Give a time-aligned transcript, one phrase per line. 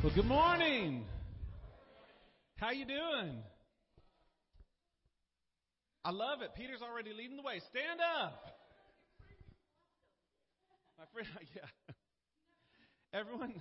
[0.00, 1.04] Well, good morning.
[2.54, 3.42] How you doing?
[6.04, 6.50] I love it.
[6.56, 7.60] Peter's already leading the way.
[7.70, 8.44] Stand up.
[11.00, 11.92] My friend, yeah.
[13.12, 13.60] Everyone,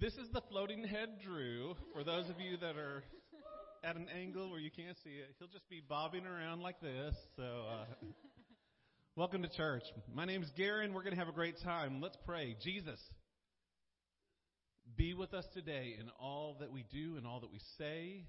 [0.00, 1.76] this is the floating head Drew.
[1.92, 3.04] For those of you that are
[3.84, 7.14] at an angle where you can't see it, he'll just be bobbing around like this.
[7.36, 7.84] So, uh,
[9.16, 9.84] welcome to church.
[10.12, 10.92] My name is Garen.
[10.92, 12.00] We're going to have a great time.
[12.00, 12.56] Let's pray.
[12.60, 12.98] Jesus,
[14.98, 18.24] be with us today in all that we do and all that we say.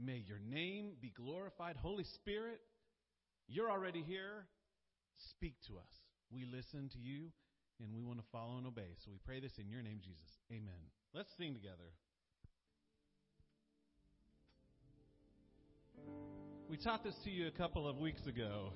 [0.00, 1.74] May your name be glorified.
[1.76, 2.60] Holy Spirit,
[3.48, 4.46] you're already here.
[5.32, 5.92] Speak to us.
[6.30, 7.32] We listen to you
[7.80, 8.94] and we want to follow and obey.
[9.04, 10.30] So we pray this in your name, Jesus.
[10.52, 10.86] Amen.
[11.12, 11.90] Let's sing together.
[16.68, 18.72] We taught this to you a couple of weeks ago.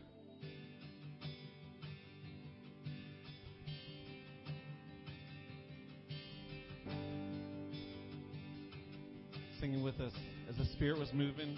[9.63, 10.13] Singing with us
[10.51, 11.57] as the Spirit was moving.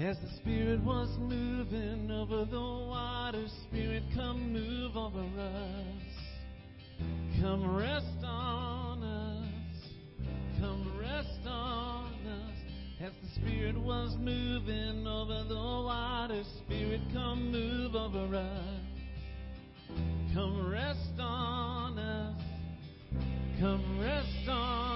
[0.00, 6.02] As the Spirit was moving over the water, Spirit, come move over us.
[7.42, 9.90] Come rest on us.
[10.58, 12.56] Come rest on us.
[13.04, 18.80] As the Spirit was moving over the water, Spirit, come move over us.
[20.32, 22.42] Come rest on us.
[23.60, 24.91] Come rest on us.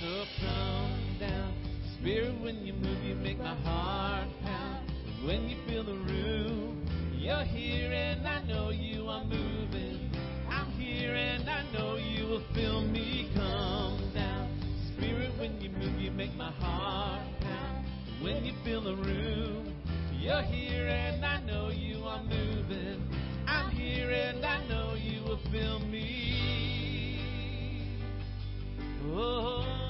[0.00, 1.54] So come down.
[1.98, 4.92] Spirit, when you move, you make my heart pound.
[5.26, 10.08] When you feel the room, you're here and I know you are moving.
[10.48, 14.60] I'm here and I know you will feel me come down.
[14.96, 17.86] Spirit, when you move, you make my heart pound.
[18.22, 19.74] When you feel the room,
[20.12, 23.02] you're here and I know you are moving.
[23.48, 27.18] I'm here and I know you will feel me.
[29.10, 29.87] Oh,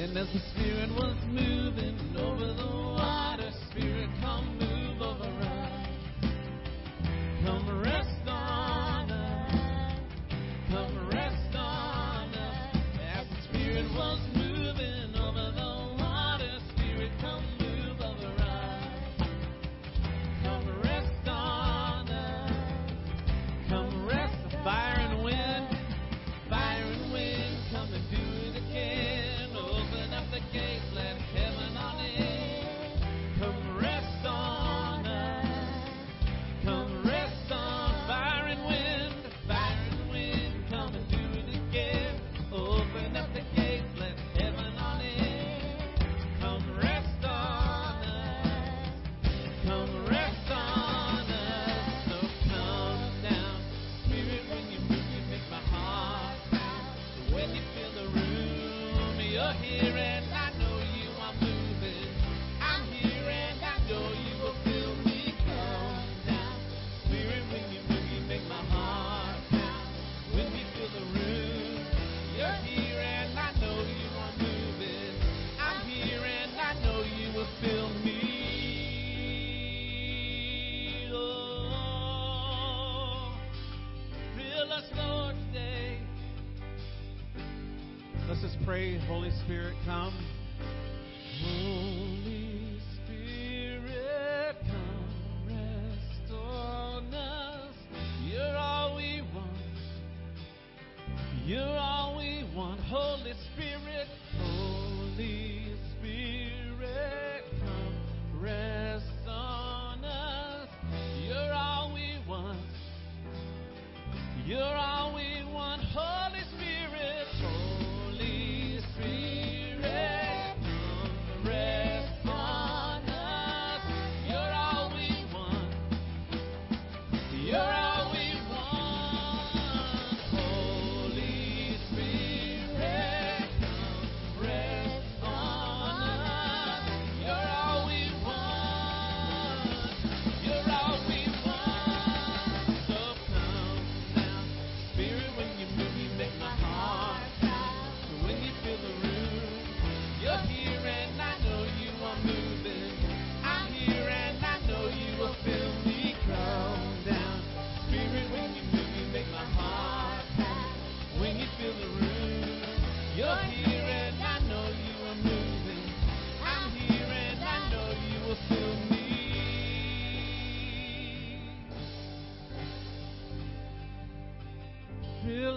[0.00, 3.29] And as the Spirit was moving over the water,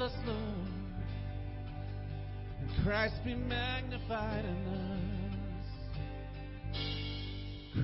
[0.04, 0.68] us, Lord.
[2.60, 5.06] And Christ be magnified in us.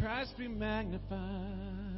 [0.02, 1.89] Christ be magnified.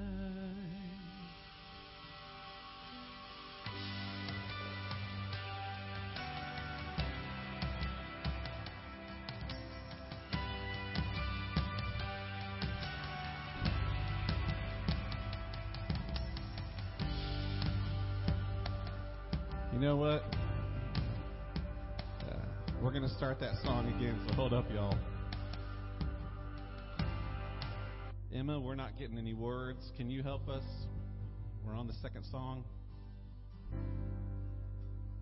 [23.42, 24.96] That song again, so hold up, y'all.
[28.32, 29.92] Emma, we're not getting any words.
[29.98, 30.64] Can you help us?
[31.66, 32.64] We're on the second song.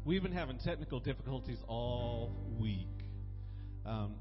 [0.03, 2.89] We've been having technical difficulties all week.
[3.85, 4.15] Um,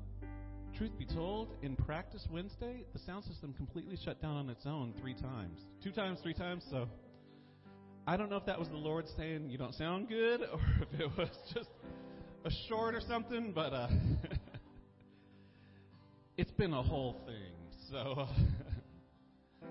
[0.76, 4.95] truth be told, in practice Wednesday, the sound system completely shut down on its own
[5.00, 5.59] three times.
[5.83, 6.87] Two times, three times, so
[8.07, 11.00] I don't know if that was the Lord saying you don't sound good or if
[11.00, 11.69] it was just
[12.45, 13.88] a short or something, but uh,
[16.37, 17.35] it's been a whole thing.
[17.90, 18.26] So,
[19.62, 19.66] uh,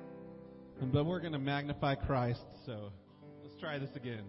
[0.94, 2.42] but we're going to magnify Christ.
[2.66, 2.92] So
[3.44, 4.24] let's try this again.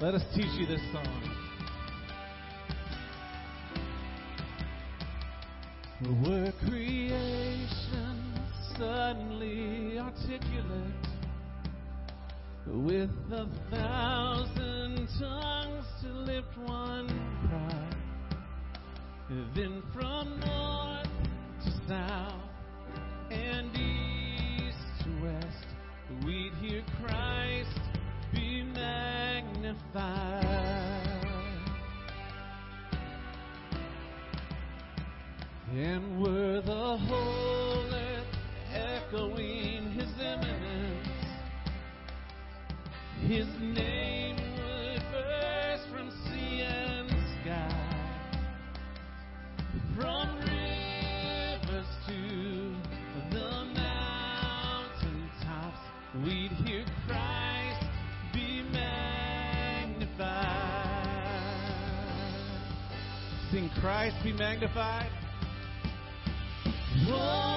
[0.00, 1.47] Let us teach you this song.
[6.00, 7.58] Were creation
[8.78, 11.08] suddenly articulate
[12.68, 17.08] with a thousand tongues to lift one
[17.48, 17.88] cry?
[19.56, 21.08] Then from north
[21.64, 22.48] to south
[23.32, 25.66] and east to west,
[26.24, 27.80] we'd hear Christ
[28.32, 30.47] be magnified.
[35.70, 38.26] And were the whole earth
[38.74, 41.08] echoing his eminence,
[43.20, 47.10] his name would burst from sea and
[47.42, 47.70] sky,
[49.94, 52.74] from rivers to
[53.30, 55.82] the mountain tops,
[56.24, 57.86] we'd hear Christ
[58.32, 60.08] be magnified.
[63.52, 65.10] Sing Christ be magnified.
[67.10, 67.47] Oh,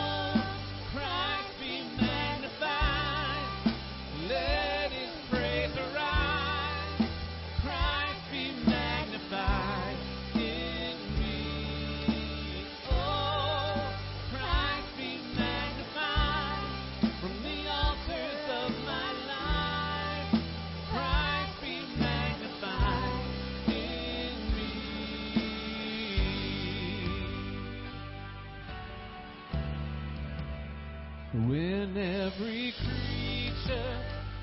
[31.51, 33.97] When every creature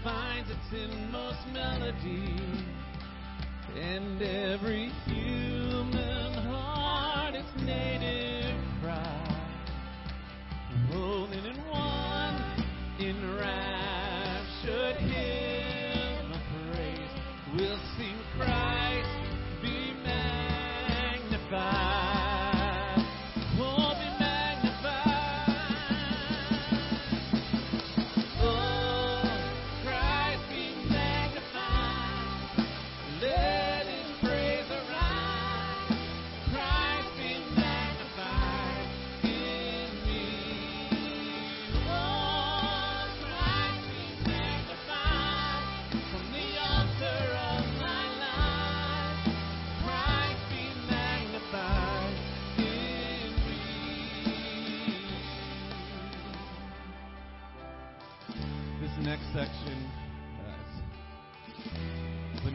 [0.05, 2.37] finds its inmost melody,
[3.75, 4.93] and every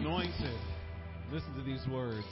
[0.03, 0.59] anointed.
[1.31, 2.27] Listen to these words.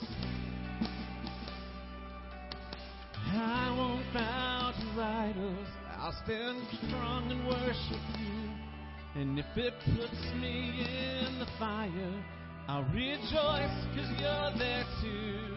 [3.14, 5.66] I won't bow to idols.
[5.96, 9.20] I'll stand strong and worship you.
[9.22, 12.24] And if it puts me in the fire,
[12.68, 15.56] I'll rejoice because you're there too.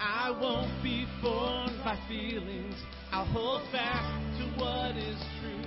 [0.00, 2.74] I won't be formed by feelings.
[3.12, 5.65] I'll hold fast to what is true.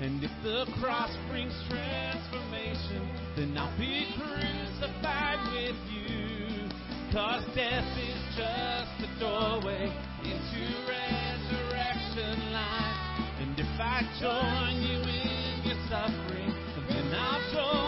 [0.00, 6.68] And if the cross brings transformation, then I'll be crucified with you.
[7.12, 9.86] Cause death is just a doorway
[10.24, 12.94] into resurrection life.
[13.38, 16.52] And if I join you in your suffering,
[16.88, 17.83] then I'll join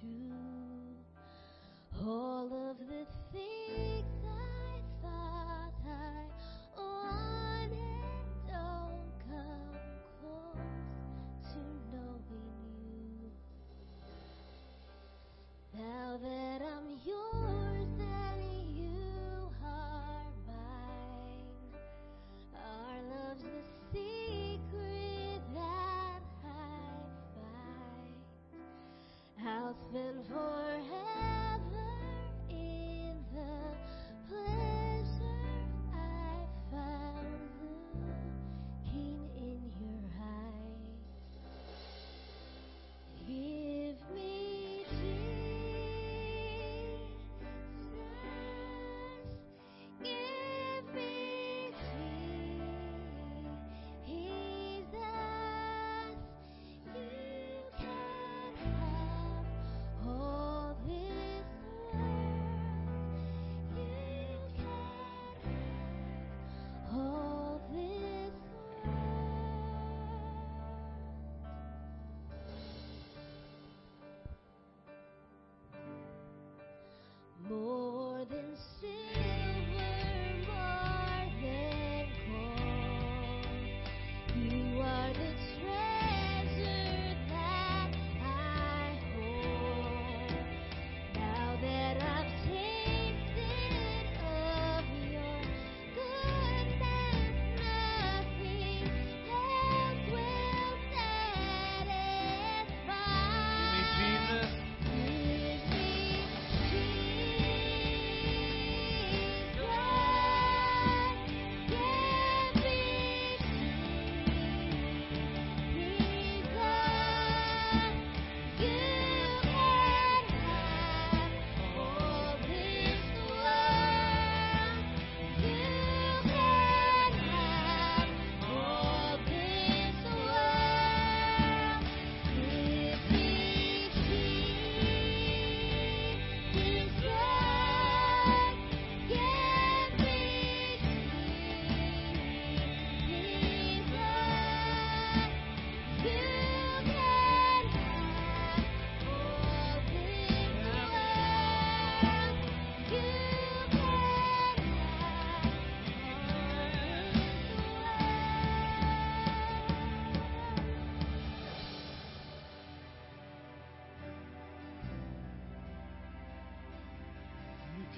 [0.00, 0.32] true.
[2.04, 6.26] All of the things I thought I
[6.76, 9.78] wanted don't come
[10.20, 11.60] close to
[11.92, 13.30] knowing you.
[15.78, 16.55] Now that
[29.96, 30.65] spend forever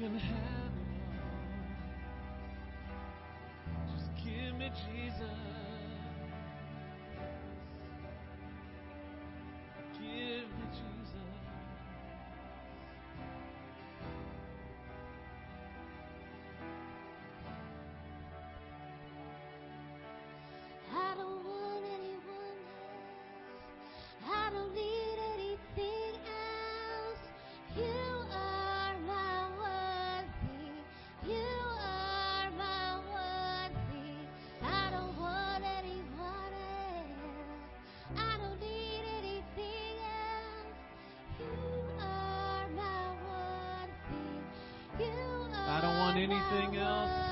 [0.08, 0.57] You can
[46.18, 47.27] anything else.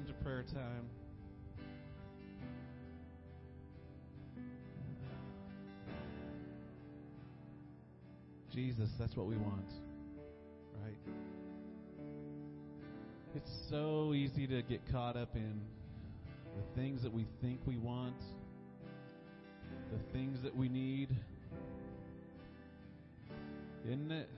[0.00, 0.88] Come to prayer time.
[8.52, 9.70] Jesus, that's what we want,
[10.82, 10.96] right?
[13.36, 15.60] It's so easy to get caught up in
[16.56, 18.20] the things that we think we want,
[19.92, 21.14] the things that we need.
[23.86, 24.28] Isn't it?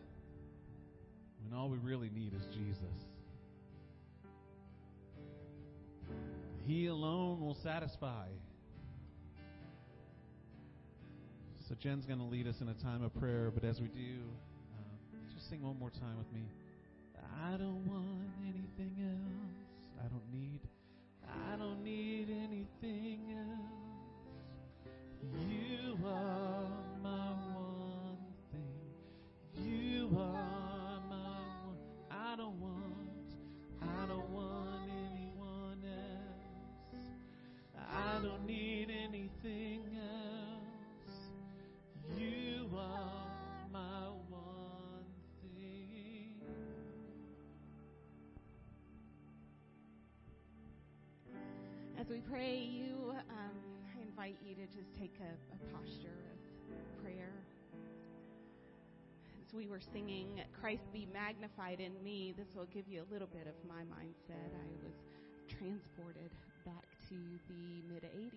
[7.73, 8.27] Satisfy.
[11.67, 14.21] So Jen's going to lead us in a time of prayer, but as we do,
[14.77, 16.43] uh, just sing one more time with me.
[17.43, 20.05] I don't want anything else.
[20.05, 20.61] I don't need.
[21.25, 23.32] I don't need anything
[55.13, 56.09] take a, a posture
[56.71, 57.33] of prayer.
[59.45, 63.29] As we were singing, Christ be magnified in me, this will give you a little
[63.29, 64.53] bit of my mindset.
[64.55, 64.95] I was
[65.49, 66.31] transported
[66.65, 67.15] back to
[67.49, 68.31] the mid 80s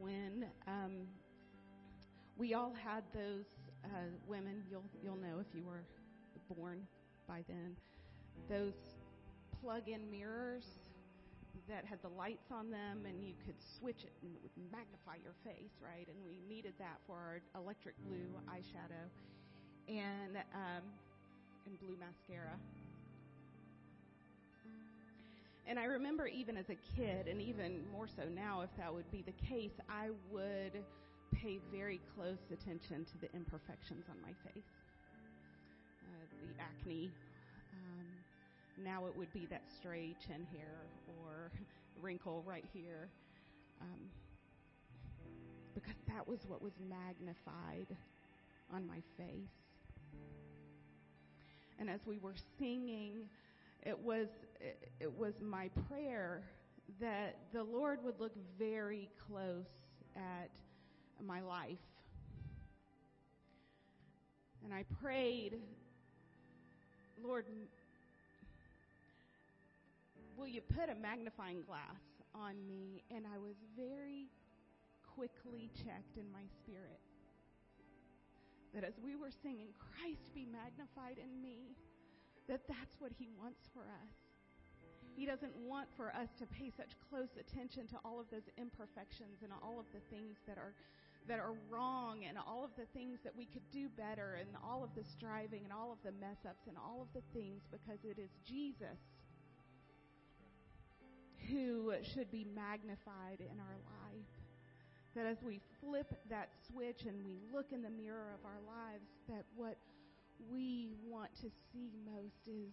[0.00, 0.92] when um,
[2.36, 3.46] we all had those
[3.84, 3.88] uh,
[4.26, 5.82] women, you'll, you'll know if you were
[6.54, 6.86] born
[7.26, 7.76] by then,
[8.48, 8.74] those
[9.60, 10.64] plug in mirrors
[11.68, 15.16] that had the lights on them and you could switch it and it would magnify
[15.22, 16.06] your face, right?
[16.08, 19.08] And we needed that for our electric blue eyeshadow
[19.88, 20.84] and um,
[21.66, 22.56] and blue mascara.
[25.66, 29.10] And I remember even as a kid, and even more so now, if that would
[29.10, 30.84] be the case, I would
[31.32, 34.68] pay very close attention to the imperfections on my face,
[36.04, 37.10] uh, the acne.
[38.82, 41.50] Now it would be that stray chin hair or
[42.00, 43.08] wrinkle right here.
[43.80, 44.10] Um,
[45.74, 47.96] because that was what was magnified
[48.72, 49.48] on my face.
[51.78, 53.28] And as we were singing,
[53.82, 54.28] it was
[54.60, 56.42] it, it was my prayer
[57.00, 59.66] that the Lord would look very close
[60.16, 60.50] at
[61.24, 61.78] my life.
[64.64, 65.56] And I prayed,
[67.22, 67.44] Lord,
[70.36, 72.02] will you put a magnifying glass
[72.34, 73.02] on me?
[73.10, 74.28] And I was very
[75.14, 77.00] quickly checked in my spirit
[78.74, 81.78] that as we were singing, Christ be magnified in me,
[82.48, 84.14] that that's what He wants for us.
[85.14, 89.46] He doesn't want for us to pay such close attention to all of those imperfections
[89.46, 90.74] and all of the things that are
[91.26, 94.84] that are wrong and all of the things that we could do better and all
[94.84, 98.04] of the striving and all of the mess ups and all of the things because
[98.04, 99.00] it is Jesus
[101.50, 104.32] who should be magnified in our life.
[105.14, 109.06] That as we flip that switch and we look in the mirror of our lives,
[109.28, 109.76] that what
[110.50, 112.72] we want to see most is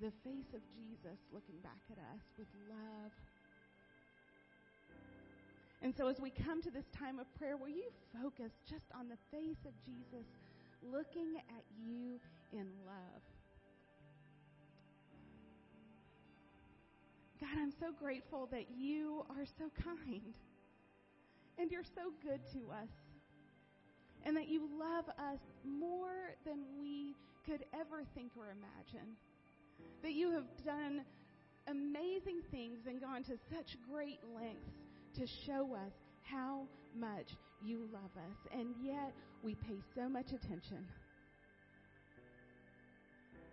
[0.00, 3.12] the face of Jesus looking back at us with love.
[5.82, 7.90] And so as we come to this time of prayer, will you
[8.22, 10.26] focus just on the face of Jesus
[10.82, 12.18] looking at you
[12.52, 13.22] in love?
[17.54, 20.34] God, I'm so grateful that you are so kind
[21.58, 22.88] and you're so good to us
[24.24, 27.14] and that you love us more than we
[27.46, 29.08] could ever think or imagine.
[30.02, 31.02] That you have done
[31.68, 34.72] amazing things and gone to such great lengths
[35.18, 36.62] to show us how
[36.98, 38.58] much you love us.
[38.58, 39.12] And yet
[39.42, 40.86] we pay so much attention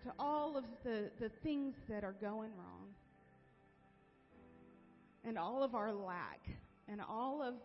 [0.03, 2.80] to all of the, the things that are going wrong
[5.25, 6.41] and all of our lack
[6.87, 7.55] and all of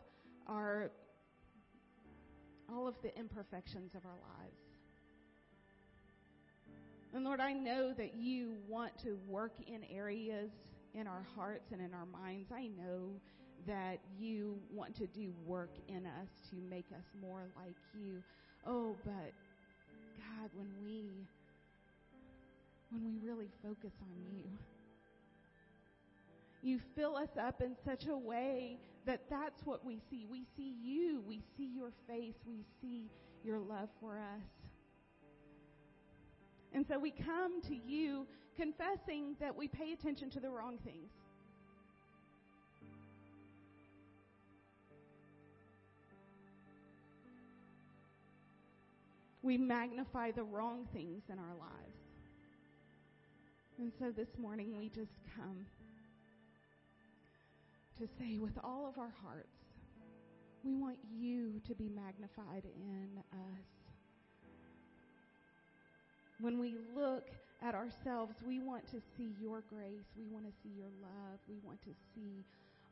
[0.47, 0.91] our
[2.69, 4.57] all of the imperfections of our lives.
[7.15, 10.51] And Lord, I know that you want to work in areas
[10.95, 12.51] in our hearts and in our minds.
[12.53, 13.13] I know
[13.67, 18.23] that you want to do work in us to make us more like you.
[18.67, 19.33] Oh, but
[20.19, 21.11] God, when we
[22.91, 24.45] when we really focus on you,
[26.67, 30.27] you fill us up in such a way that that's what we see.
[30.29, 31.23] We see you.
[31.25, 32.35] We see your face.
[32.45, 33.09] We see
[33.45, 34.43] your love for us.
[36.75, 38.27] And so we come to you
[38.57, 41.13] confessing that we pay attention to the wrong things.
[49.41, 52.01] We magnify the wrong things in our lives.
[53.79, 55.65] And so this morning we just come
[57.99, 59.57] to say with all of our hearts,
[60.63, 63.67] we want you to be magnified in us.
[66.41, 67.31] When we look
[67.63, 70.05] at ourselves, we want to see your grace.
[70.17, 71.39] We want to see your love.
[71.49, 72.45] We want to see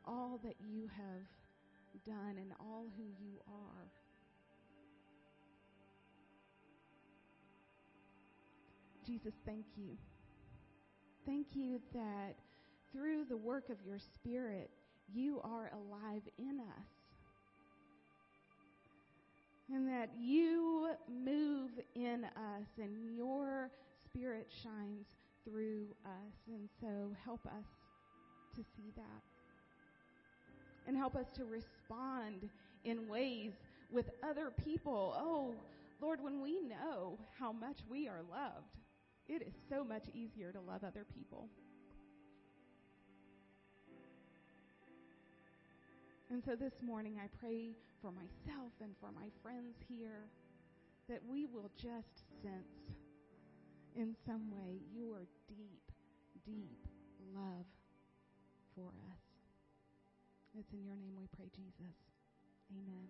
[0.07, 3.87] all that you have done and all who you are.
[9.07, 9.99] Jesus, thank you.
[11.27, 12.37] Thank you that
[12.93, 14.71] through the work of your Spirit,
[15.13, 16.87] you are alive in us.
[19.73, 23.71] And that you move in us and your
[24.05, 25.07] Spirit shines
[25.45, 26.35] through us.
[26.49, 27.65] And so help us
[28.57, 29.23] to see that.
[30.87, 32.49] And help us to respond
[32.85, 33.53] in ways
[33.91, 35.15] with other people.
[35.17, 35.55] Oh,
[36.01, 38.77] Lord, when we know how much we are loved,
[39.29, 41.49] it is so much easier to love other people.
[46.31, 50.29] And so this morning I pray for myself and for my friends here
[51.09, 52.97] that we will just sense
[53.95, 55.93] in some way your deep,
[56.47, 56.89] deep
[57.35, 57.67] love
[58.75, 59.21] for us.
[60.59, 61.95] It's in your name we pray, Jesus.
[62.73, 63.09] Amen.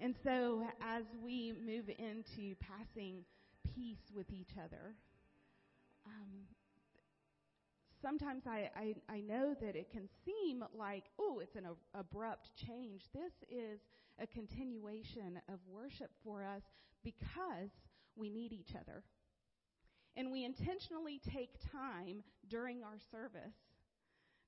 [0.00, 3.24] And so as we move into passing
[3.74, 4.94] peace with each other,
[6.06, 6.46] um,
[8.04, 12.50] sometimes I, I, I know that it can seem like, oh, it's an a- abrupt
[12.54, 13.04] change.
[13.14, 13.80] This is
[14.20, 16.62] a continuation of worship for us
[17.02, 17.70] because
[18.14, 19.02] we need each other.
[20.16, 23.56] And we intentionally take time during our service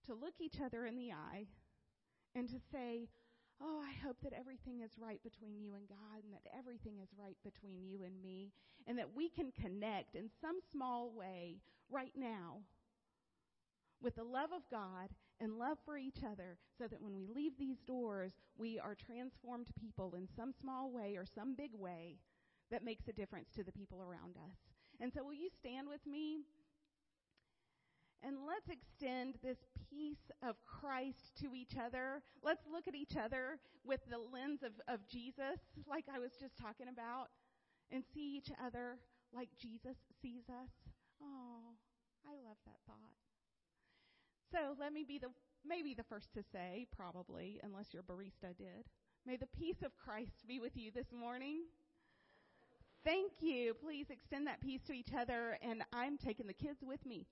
[0.07, 1.47] to look each other in the eye
[2.35, 3.09] and to say,
[3.59, 7.09] Oh, I hope that everything is right between you and God and that everything is
[7.19, 8.53] right between you and me
[8.87, 11.57] and that we can connect in some small way
[11.90, 12.59] right now
[14.03, 15.09] with the love of God
[15.41, 19.69] and love for each other so that when we leave these doors, we are transformed
[19.79, 22.17] people in some small way or some big way
[22.71, 24.57] that makes a difference to the people around us.
[25.01, 26.41] And so, will you stand with me?
[28.23, 29.59] And let's extend this
[29.91, 32.23] peace of Christ to each other.
[32.43, 36.57] Let's look at each other with the lens of, of Jesus, like I was just
[36.57, 37.29] talking about,
[37.93, 38.99] and see each other
[39.35, 40.73] like Jesus sees us.
[41.23, 41.77] Oh,
[42.27, 43.26] I love that thought.
[44.51, 45.29] So let me be the
[45.67, 48.87] maybe the first to say, probably, unless your barista did.
[49.27, 51.63] May the peace of Christ be with you this morning.
[53.05, 53.75] Thank you.
[53.75, 57.27] Please extend that peace to each other, and I'm taking the kids with me.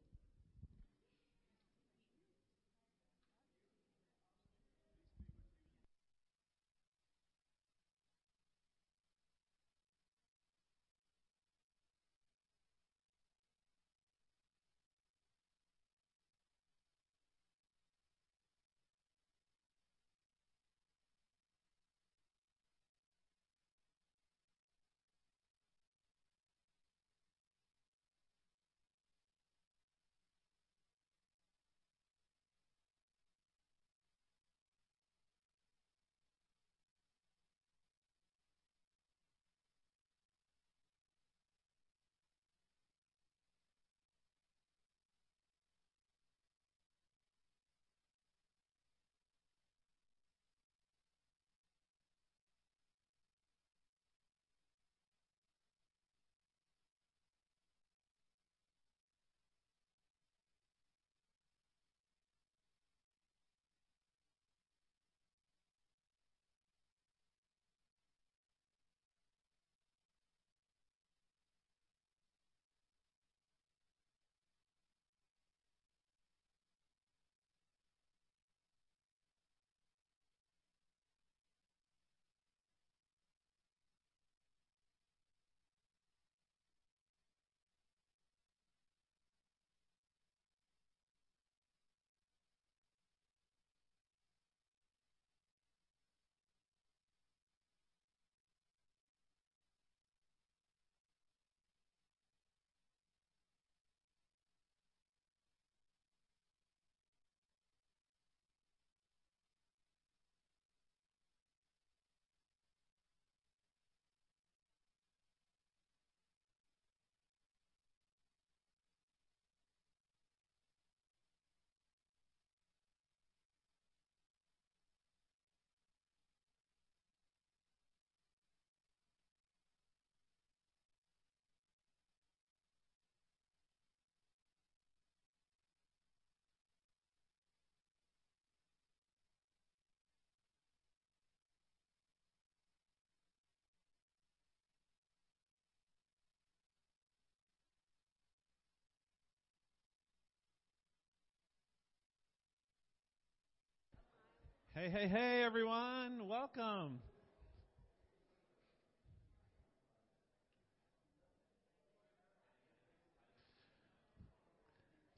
[154.76, 156.26] Hey, hey, hey, everyone.
[156.26, 156.98] Welcome.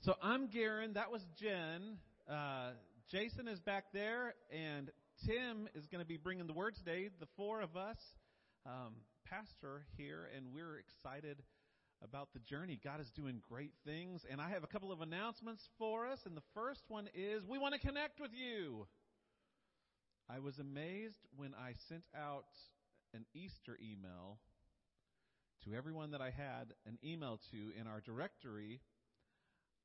[0.02, 0.92] So I'm Garen.
[0.92, 1.96] That was Jen.
[2.30, 2.72] Uh,
[3.10, 4.90] Jason is back there, and
[5.24, 7.08] Tim is going to be bringing the word today.
[7.18, 7.96] The four of us,
[8.66, 8.92] um,
[9.24, 11.42] pastor here, and we're excited
[12.04, 12.78] about the journey.
[12.84, 16.18] God is doing great things, and I have a couple of announcements for us.
[16.26, 18.86] And the first one is we want to connect with you.
[20.28, 22.50] I was amazed when I sent out
[23.14, 24.38] an Easter email
[25.64, 28.80] to everyone that I had an email to in our directory.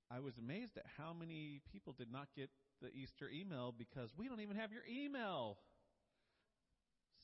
[0.09, 2.49] I was amazed at how many people did not get
[2.81, 5.57] the Easter email because we don't even have your email.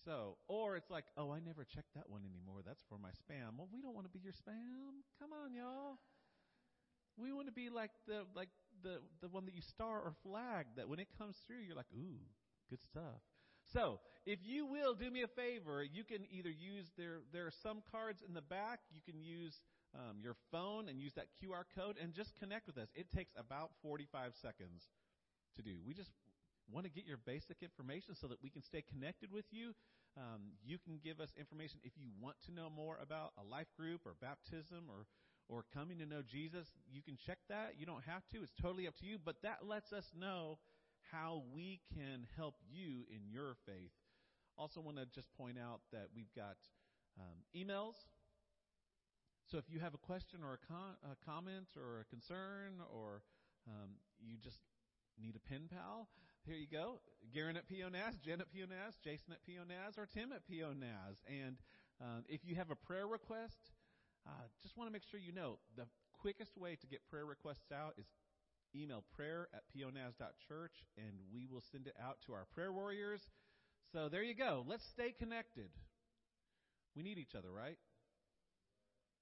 [0.06, 2.62] So, or it's like, oh, I never checked that one anymore.
[2.66, 3.58] That's for my spam.
[3.58, 5.02] Well, we don't want to be your spam.
[5.20, 5.98] Come on, y'all.
[7.18, 8.50] We want to be like the like
[8.84, 11.90] the the one that you star or flag that when it comes through, you're like,
[11.98, 12.22] ooh,
[12.70, 13.22] good stuff.
[13.74, 17.20] So, if you will do me a favor, you can either use there.
[17.32, 18.80] There are some cards in the back.
[18.92, 19.56] You can use
[19.96, 22.90] um, your phone and use that QR code and just connect with us.
[22.96, 24.84] It takes about 45 seconds
[25.56, 25.80] to do.
[25.86, 26.12] We just
[26.72, 29.74] want to get your basic information so that we can stay connected with you.
[30.18, 33.72] Um, you can give us information if you want to know more about a life
[33.78, 35.06] group or baptism or
[35.50, 36.68] or coming to know Jesus.
[36.92, 37.76] You can check that.
[37.78, 38.44] You don't have to.
[38.44, 39.18] It's totally up to you.
[39.24, 40.60] But that lets us know
[41.12, 43.92] how we can help you in your faith.
[44.58, 46.58] Also, want to just point out that we've got
[47.20, 47.96] um, emails.
[49.46, 53.22] So if you have a question or a, con- a comment or a concern or
[53.68, 54.60] um, you just
[55.22, 56.10] need a pen pal,
[56.46, 57.00] here you go.
[57.34, 61.24] Garen at PONAS, Jen at PONAS, Jason at PONAS, or Tim at PONAS.
[61.28, 61.58] And
[62.02, 63.72] um, if you have a prayer request,
[64.26, 65.86] uh, just want to make sure you know the
[66.20, 68.06] quickest way to get prayer requests out is
[68.76, 73.22] email prayer at ponas.church, and we will send it out to our prayer warriors.
[73.94, 74.66] So there you go.
[74.68, 75.70] Let's stay connected.
[76.96, 77.78] We need each other, right?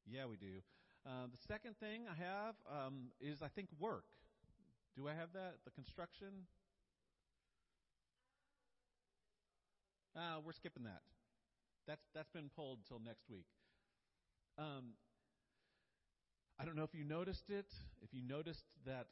[0.05, 0.61] Yeah, we do.
[1.05, 4.05] Uh, the second thing I have um, is, I think, work.
[4.95, 5.55] Do I have that?
[5.65, 6.47] The construction?
[10.15, 11.01] Uh, we're skipping that.
[11.87, 13.45] That's that's been pulled till next week.
[14.57, 14.95] Um,
[16.57, 17.67] I don't know if you noticed it.
[18.01, 19.07] If you noticed that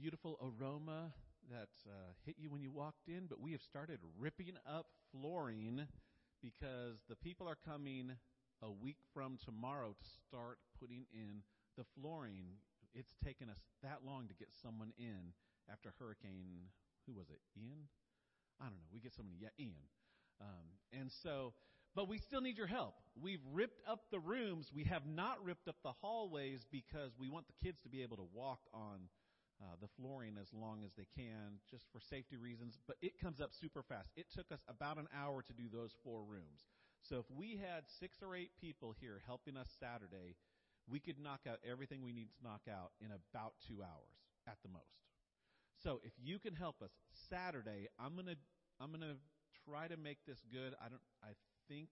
[0.00, 1.12] beautiful aroma
[1.50, 5.86] that uh, hit you when you walked in, but we have started ripping up flooring
[6.42, 8.10] because the people are coming
[8.62, 11.42] a week from tomorrow to start putting in
[11.76, 12.58] the flooring.
[12.94, 15.32] It's taken us that long to get someone in
[15.70, 16.70] after Hurricane,
[17.06, 17.40] who was it?
[17.56, 17.88] Ian?
[18.60, 18.90] I don't know.
[18.92, 19.36] We get so many.
[19.40, 19.86] Yeah, Ian.
[20.40, 21.52] Um, and so,
[21.94, 22.94] but we still need your help.
[23.20, 24.70] We've ripped up the rooms.
[24.74, 28.16] We have not ripped up the hallways because we want the kids to be able
[28.16, 29.08] to walk on
[29.62, 32.78] uh, the flooring as long as they can, just for safety reasons.
[32.86, 34.10] But it comes up super fast.
[34.16, 36.66] It took us about an hour to do those four rooms.
[37.02, 40.36] So if we had six or eight people here helping us Saturday,
[40.88, 44.16] we could knock out everything we need to knock out in about two hours
[44.48, 45.04] at the most.
[45.82, 46.92] So if you can help us
[47.28, 48.40] Saturday, I'm gonna
[48.80, 49.20] I'm gonna
[49.68, 50.72] try to make this good.
[50.80, 51.02] I don't.
[51.22, 51.36] I
[51.68, 51.88] think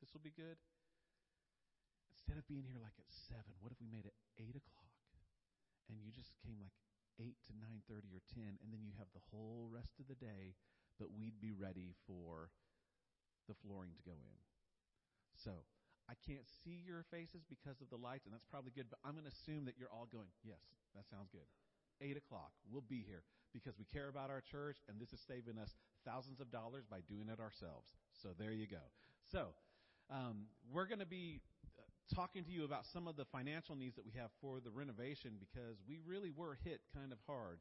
[0.00, 0.56] this will be good.
[2.12, 4.92] Instead of being here like at seven, what if we made it eight o'clock,
[5.92, 6.72] and you just came like
[7.20, 10.18] eight to nine thirty or ten, and then you have the whole rest of the
[10.18, 10.54] day,
[10.98, 12.50] but we'd be ready for
[13.48, 14.40] the flooring to go in.
[15.36, 15.66] So
[16.08, 18.88] I can't see your faces because of the lights, and that's probably good.
[18.90, 20.60] But I'm going to assume that you're all going, yes,
[20.94, 21.48] that sounds good.
[22.00, 25.58] Eight o'clock, we'll be here because we care about our church, and this is saving
[25.58, 27.94] us thousands of dollars by doing it ourselves.
[28.12, 28.82] So there you go.
[29.30, 29.54] So
[30.10, 31.40] um, we're going to be
[32.12, 35.32] talking to you about some of the financial needs that we have for the renovation
[35.38, 37.60] because we really were hit kind of hard.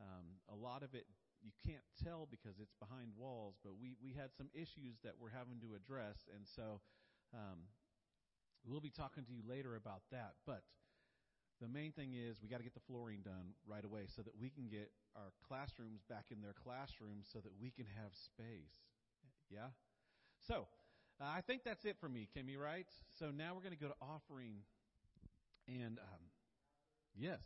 [0.00, 1.06] Um, a lot of it
[1.44, 5.34] you can't tell because it's behind walls, but we, we had some issues that we're
[5.34, 6.80] having to address, and so
[7.36, 7.68] um,
[8.64, 10.40] we'll be talking to you later about that.
[10.48, 10.64] But
[11.60, 14.32] the main thing is we got to get the flooring done right away so that
[14.40, 18.88] we can get our classrooms back in their classrooms so that we can have space.
[19.52, 19.76] Yeah?
[20.40, 20.66] So,
[21.20, 22.86] uh, I think that's it for me, Kimmy, right?
[23.18, 24.62] So now we're going to go to offering.
[25.68, 26.30] And, um,
[27.16, 27.40] yes.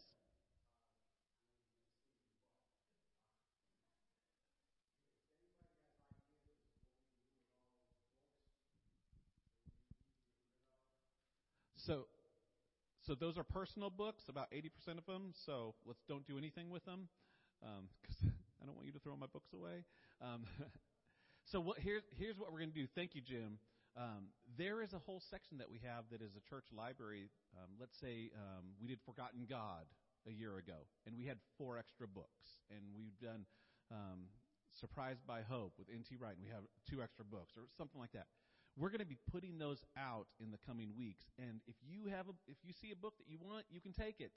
[11.76, 12.06] So,
[13.02, 15.32] so those are personal books, about 80% of them.
[15.34, 17.08] So let's don't do anything with them,
[17.60, 19.84] because um, I don't want you to throw my books away.
[20.22, 20.44] Um,
[21.50, 22.86] so what, here, here's what we're going to do.
[22.94, 23.58] Thank you, Jim.
[23.96, 27.30] Um, there is a whole section that we have that is a church library.
[27.56, 29.88] Um, let's say um, we did Forgotten God
[30.28, 33.46] a year ago, and we had four extra books, and we've done
[33.90, 34.28] um,
[34.78, 36.16] Surprised by Hope with N.T.
[36.20, 38.26] Wright, and we have two extra books or something like that.
[38.76, 42.28] We're going to be putting those out in the coming weeks, and if you have
[42.28, 44.30] a, if you see a book that you want, you can take it.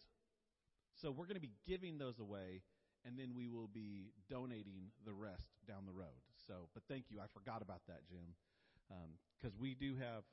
[0.95, 2.64] So we're going to be giving those away,
[3.05, 6.31] and then we will be donating the rest down the road.
[6.48, 7.20] So, but thank you.
[7.20, 8.36] I forgot about that, Jim,
[9.38, 10.24] because we do have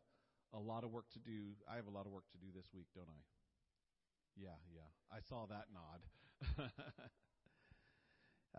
[0.54, 1.54] a lot of work to do.
[1.70, 3.20] I have a lot of work to do this week, don't I?
[4.36, 4.88] Yeah, yeah.
[5.12, 6.00] I saw that nod.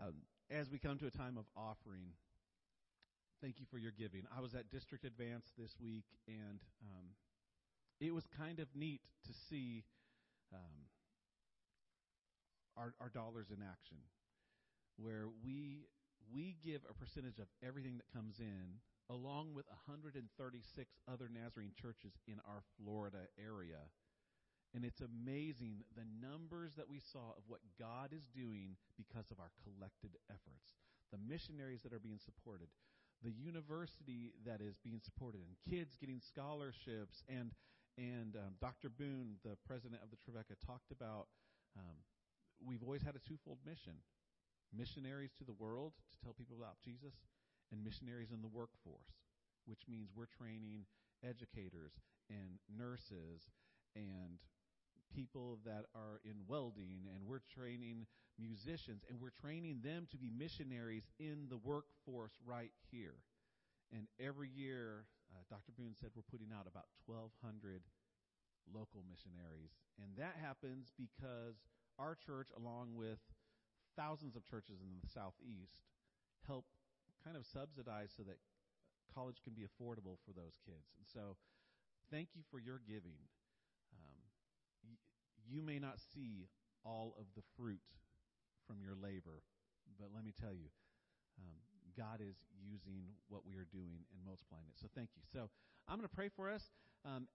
[0.00, 0.14] um,
[0.50, 2.12] as we come to a time of offering,
[3.40, 4.22] thank you for your giving.
[4.36, 7.06] I was at District Advance this week, and um,
[8.00, 9.84] it was kind of neat to see
[10.52, 10.88] um,
[12.76, 13.98] our, our dollars in action,
[14.96, 15.86] where we
[16.32, 20.22] we give a percentage of everything that comes in, along with 136
[21.10, 23.88] other Nazarene churches in our Florida area.
[24.74, 29.40] And it's amazing the numbers that we saw of what God is doing because of
[29.42, 30.78] our collected efforts.
[31.10, 32.70] The missionaries that are being supported,
[33.22, 37.26] the university that is being supported, and kids getting scholarships.
[37.26, 37.50] And
[37.98, 38.88] and um, Dr.
[38.88, 41.26] Boone, the president of the Trevecca, talked about
[41.76, 41.98] um,
[42.62, 43.98] we've always had a twofold mission:
[44.76, 47.14] missionaries to the world to tell people about Jesus,
[47.72, 49.14] and missionaries in the workforce,
[49.66, 50.86] which means we're training
[51.22, 51.92] educators
[52.28, 53.50] and nurses
[53.94, 54.38] and
[55.14, 58.06] people that are in welding, and we're training
[58.38, 63.18] musicians, and we're training them to be missionaries in the workforce right here.
[63.92, 65.72] And every year, uh, Dr.
[65.76, 67.82] Boone said we're putting out about 1,200
[68.70, 69.74] local missionaries.
[69.98, 71.58] And that happens because
[71.98, 73.18] our church, along with
[73.96, 75.82] thousands of churches in the southeast,
[76.46, 76.64] help
[77.24, 78.38] kind of subsidize so that
[79.14, 80.94] college can be affordable for those kids.
[80.96, 81.36] And so,
[82.10, 83.18] thank you for your giving.
[83.92, 84.20] Um,
[84.84, 85.02] y-
[85.46, 86.48] you may not see
[86.84, 87.82] all of the fruit
[88.66, 89.42] from your labor,
[89.98, 90.70] but let me tell you,
[91.38, 91.58] um,
[91.96, 94.78] God is using what we are doing and multiplying it.
[94.80, 95.22] So thank you.
[95.32, 95.50] So
[95.88, 96.70] I'm going to pray for us.
[97.04, 97.26] Um,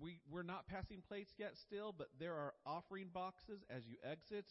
[0.00, 4.46] we we're not passing plates yet still, but there are offering boxes as you exit.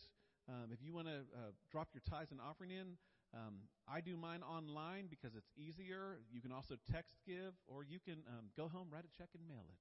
[0.47, 2.97] Um, if you want to uh, drop your tithes and offering in,
[3.33, 6.21] um, I do mine online because it's easier.
[6.31, 9.47] You can also text give, or you can um, go home, write a check, and
[9.47, 9.79] mail it.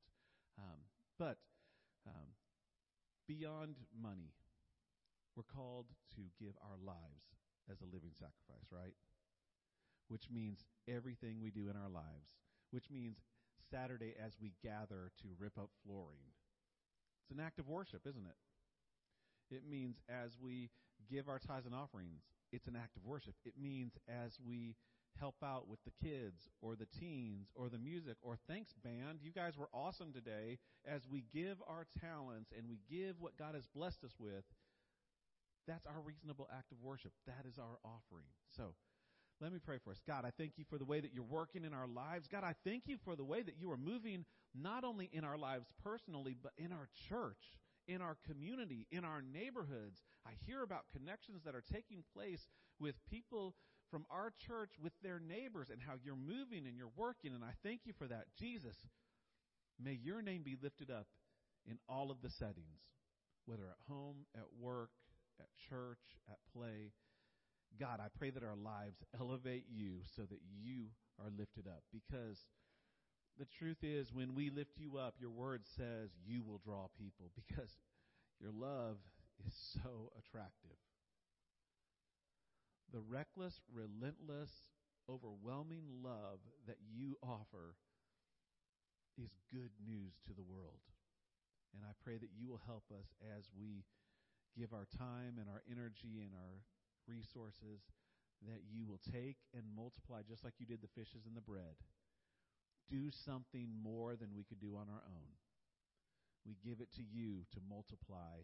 [0.58, 0.80] Um,
[1.18, 1.38] but
[2.06, 2.32] um,
[3.28, 4.32] beyond money,
[5.36, 5.86] we're called
[6.16, 7.36] to give our lives
[7.70, 8.94] as a living sacrifice, right?
[10.08, 12.34] Which means everything we do in our lives,
[12.70, 13.18] which means
[13.70, 16.32] Saturday as we gather to rip up flooring.
[17.22, 18.36] It's an act of worship, isn't it?
[19.50, 20.70] It means as we
[21.10, 22.22] give our tithes and offerings,
[22.52, 23.34] it's an act of worship.
[23.44, 24.76] It means as we
[25.18, 29.32] help out with the kids or the teens or the music or thanks band, you
[29.32, 30.58] guys were awesome today.
[30.86, 34.44] As we give our talents and we give what God has blessed us with,
[35.66, 37.12] that's our reasonable act of worship.
[37.26, 38.28] That is our offering.
[38.56, 38.74] So,
[39.40, 40.00] let me pray for us.
[40.06, 42.28] God, I thank you for the way that you're working in our lives.
[42.30, 44.24] God, I thank you for the way that you are moving
[44.54, 49.22] not only in our lives personally, but in our church, in our community, in our
[49.22, 50.02] neighborhoods.
[50.26, 52.46] I hear about connections that are taking place
[52.78, 53.54] with people
[53.90, 57.32] from our church with their neighbors and how you're moving and you're working.
[57.34, 58.26] And I thank you for that.
[58.38, 58.76] Jesus,
[59.82, 61.06] may your name be lifted up
[61.68, 62.80] in all of the settings,
[63.46, 64.90] whether at home, at work,
[65.40, 66.92] at church, at play.
[67.78, 70.86] God, I pray that our lives elevate you so that you
[71.18, 71.82] are lifted up.
[71.92, 72.46] Because
[73.38, 77.30] the truth is, when we lift you up, your word says you will draw people
[77.48, 77.70] because
[78.40, 78.96] your love
[79.46, 80.78] is so attractive.
[82.92, 84.50] The reckless, relentless,
[85.10, 87.74] overwhelming love that you offer
[89.18, 90.82] is good news to the world.
[91.74, 93.82] And I pray that you will help us as we
[94.54, 96.62] give our time and our energy and our
[97.10, 97.82] resources
[98.46, 101.74] that you will take and multiply just like you did the fishes and the bread.
[102.90, 105.30] Do something more than we could do on our own.
[106.46, 108.36] We give it to you to multiply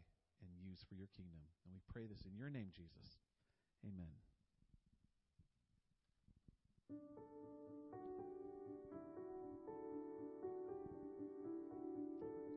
[0.42, 1.40] and use for your kingdom.
[1.64, 3.18] And we pray this in your name, Jesus.
[3.84, 4.08] Amen.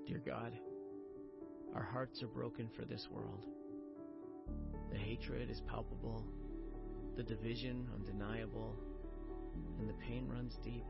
[0.08, 0.54] Dear God,
[1.76, 3.46] our hearts are broken for this world.
[4.92, 6.24] The hatred is palpable,
[7.16, 8.78] the division undeniable,
[9.80, 10.86] and the pain runs deep.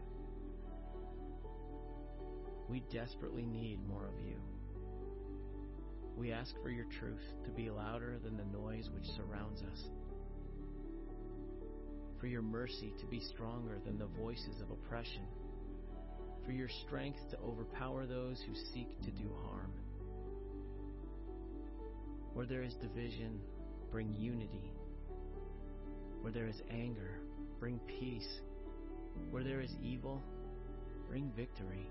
[2.73, 4.33] We desperately need more of you.
[6.17, 9.83] We ask for your truth to be louder than the noise which surrounds us,
[12.19, 15.21] for your mercy to be stronger than the voices of oppression,
[16.43, 19.71] for your strength to overpower those who seek to do harm.
[22.33, 23.39] Where there is division,
[23.91, 24.73] bring unity.
[26.21, 27.19] Where there is anger,
[27.59, 28.39] bring peace.
[29.29, 30.23] Where there is evil,
[31.07, 31.87] bring victory.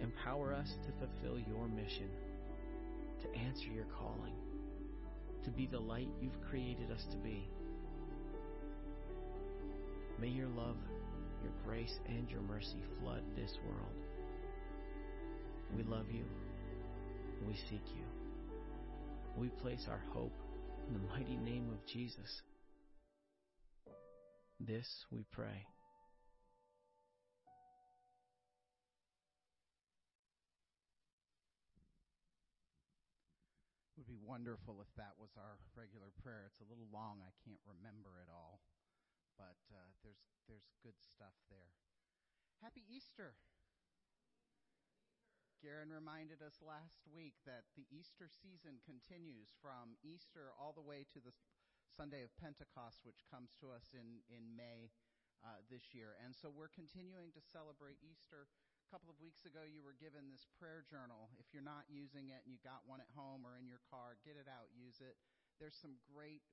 [0.00, 2.08] Empower us to fulfill your mission,
[3.22, 4.34] to answer your calling,
[5.44, 7.48] to be the light you've created us to be.
[10.20, 10.76] May your love,
[11.42, 13.94] your grace, and your mercy flood this world.
[15.76, 16.24] We love you.
[17.46, 18.04] We seek you.
[19.36, 20.32] We place our hope
[20.86, 22.42] in the mighty name of Jesus.
[24.60, 25.66] This we pray.
[34.24, 36.48] Wonderful if that was our regular prayer.
[36.48, 37.20] It's a little long.
[37.20, 38.64] I can't remember it all,
[39.36, 41.76] but uh, there's there's good stuff there.
[42.64, 43.36] Happy Easter.
[45.60, 51.08] Garen reminded us last week that the Easter season continues from Easter all the way
[51.08, 51.32] to the
[51.88, 54.92] Sunday of Pentecost, which comes to us in in May
[55.44, 58.48] uh, this year, and so we're continuing to celebrate Easter.
[58.94, 61.26] Couple of weeks ago, you were given this prayer journal.
[61.42, 64.14] If you're not using it and you got one at home or in your car,
[64.22, 65.18] get it out, use it.
[65.58, 66.46] There's some great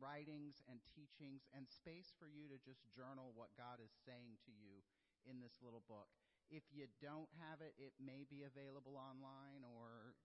[0.00, 4.52] writings and teachings and space for you to just journal what God is saying to
[4.56, 4.80] you
[5.28, 6.08] in this little book.
[6.48, 10.16] If you don't have it, it may be available online, or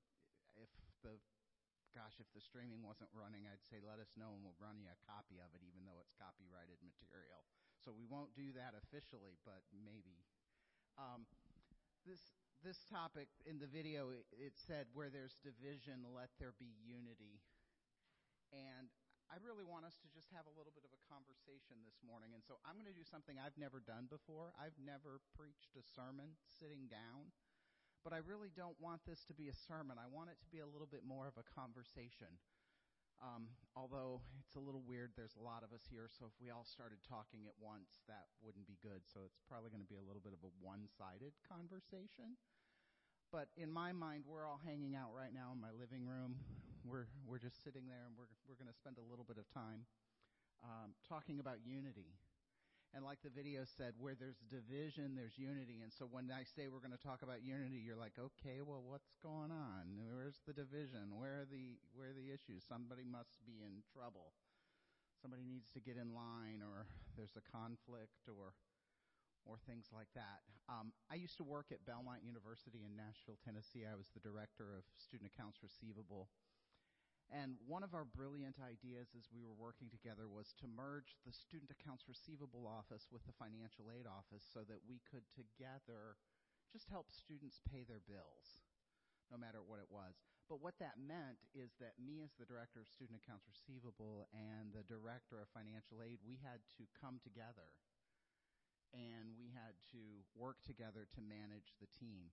[0.55, 0.71] if
[1.03, 1.19] the
[1.91, 4.87] gosh, if the streaming wasn't running, I'd say let us know and we'll run you
[4.87, 7.43] a copy of it, even though it's copyrighted material.
[7.83, 10.23] So we won't do that officially, but maybe.
[10.97, 11.25] Um,
[12.05, 12.21] this
[12.63, 17.43] this topic in the video it, it said where there's division, let there be unity,
[18.53, 18.87] and
[19.33, 22.37] I really want us to just have a little bit of a conversation this morning.
[22.37, 24.53] And so I'm going to do something I've never done before.
[24.61, 27.33] I've never preached a sermon sitting down.
[28.05, 29.97] But I really don't want this to be a sermon.
[29.97, 32.29] I want it to be a little bit more of a conversation.
[33.23, 36.51] Um, although it's a little weird, there's a lot of us here, so if we
[36.51, 39.07] all started talking at once, that wouldn't be good.
[39.07, 42.35] So it's probably going to be a little bit of a one sided conversation.
[43.31, 46.35] But in my mind, we're all hanging out right now in my living room.
[46.83, 49.47] We're, we're just sitting there, and we're, we're going to spend a little bit of
[49.55, 49.87] time
[50.59, 52.11] um, talking about unity.
[52.93, 55.81] And like the video said, where there's division, there's unity.
[55.81, 58.85] And so when I say we're going to talk about unity, you're like, okay, well,
[58.85, 59.97] what's going on?
[59.97, 61.17] Where's the division?
[61.17, 62.61] Where are the where are the issues?
[62.61, 64.37] Somebody must be in trouble.
[65.17, 66.85] Somebody needs to get in line, or
[67.17, 68.53] there's a conflict, or
[69.49, 70.45] or things like that.
[70.69, 73.83] Um, I used to work at Belmont University in Nashville, Tennessee.
[73.83, 76.29] I was the director of student accounts receivable.
[77.33, 81.33] And one of our brilliant ideas as we were working together was to merge the
[81.33, 86.21] student accounts receivable office with the financial aid office so that we could together
[86.69, 88.61] just help students pay their bills,
[89.33, 90.21] no matter what it was.
[90.45, 94.69] But what that meant is that me, as the director of student accounts receivable, and
[94.69, 97.73] the director of financial aid, we had to come together
[98.93, 102.29] and we had to work together to manage the team.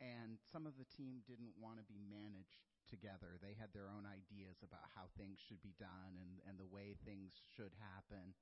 [0.00, 3.34] And some of the team didn't want to be managed together.
[3.42, 6.94] They had their own ideas about how things should be done and, and the way
[7.02, 8.38] things should happen.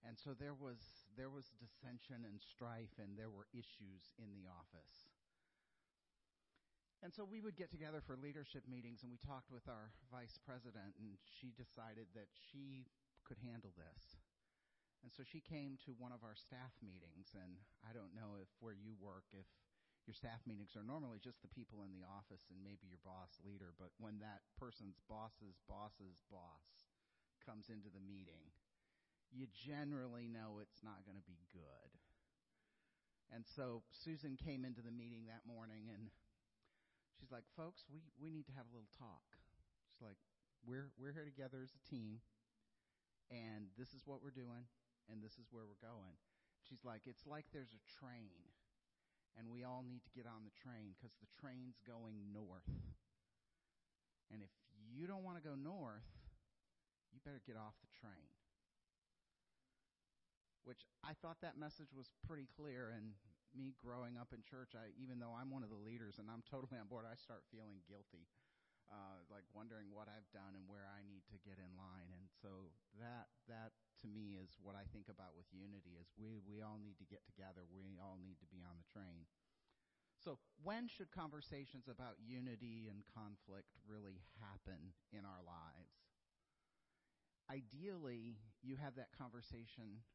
[0.00, 0.80] And so there was
[1.14, 5.12] there was dissension and strife and there were issues in the office.
[7.04, 10.40] And so we would get together for leadership meetings and we talked with our vice
[10.40, 12.88] president and she decided that she
[13.28, 14.18] could handle this.
[15.02, 18.46] And so she came to one of our staff meetings, and I don't know if
[18.62, 19.50] where you work, if
[20.06, 23.38] your staff meetings are normally just the people in the office and maybe your boss
[23.46, 26.90] leader, but when that person's boss's boss's boss
[27.46, 28.50] comes into the meeting,
[29.30, 31.90] you generally know it's not going to be good.
[33.32, 36.12] And so Susan came into the meeting that morning and
[37.16, 39.24] she's like, folks, we, we need to have a little talk.
[39.88, 40.20] She's like,
[40.66, 42.22] we're, we're here together as a team,
[43.32, 44.68] and this is what we're doing
[45.10, 46.14] and this is where we're going.
[46.68, 48.51] She's like, it's like there's a train,
[49.38, 52.68] and we all need to get on the train because the train's going north.
[54.32, 54.52] And if
[54.92, 56.08] you don't want to go north,
[57.12, 58.32] you better get off the train.
[60.64, 62.92] Which I thought that message was pretty clear.
[62.94, 63.12] And
[63.52, 66.44] me growing up in church, I, even though I'm one of the leaders and I'm
[66.48, 68.24] totally on board, I start feeling guilty
[68.92, 72.12] uh, like wondering what I've done and where I need to get in line.
[72.12, 72.70] And so
[73.00, 73.72] that that
[74.04, 77.08] to me is what I think about with unity is we we all need to
[77.08, 77.64] get together.
[77.72, 79.24] We all need to be on the train.
[80.20, 85.98] So when should conversations about unity and conflict really happen in our lives?
[87.50, 90.06] Ideally, you have that conversation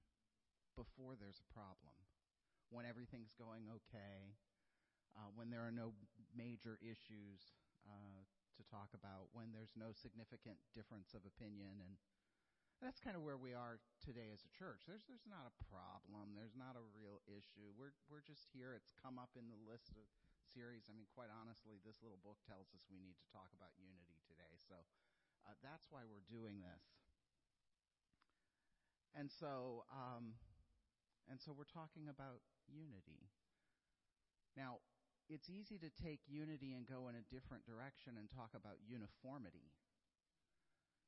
[0.80, 1.98] before there's a problem,
[2.70, 4.38] when everything's going okay,
[5.18, 5.92] uh, when there are no
[6.38, 7.58] major issues
[7.90, 8.22] uh,
[8.58, 11.96] to talk about when there's no significant difference of opinion and
[12.78, 14.86] that's kind of where we are today as a church.
[14.86, 16.38] There's there's not a problem.
[16.38, 17.74] There's not a real issue.
[17.74, 18.78] We're we're just here.
[18.78, 20.06] It's come up in the list of
[20.46, 20.86] series.
[20.86, 24.22] I mean, quite honestly, this little book tells us we need to talk about unity
[24.30, 24.62] today.
[24.62, 24.78] So
[25.50, 26.86] uh, that's why we're doing this.
[29.18, 30.38] And so um,
[31.26, 33.26] and so we're talking about unity.
[34.54, 34.86] Now,
[35.28, 39.72] it's easy to take unity and go in a different direction and talk about uniformity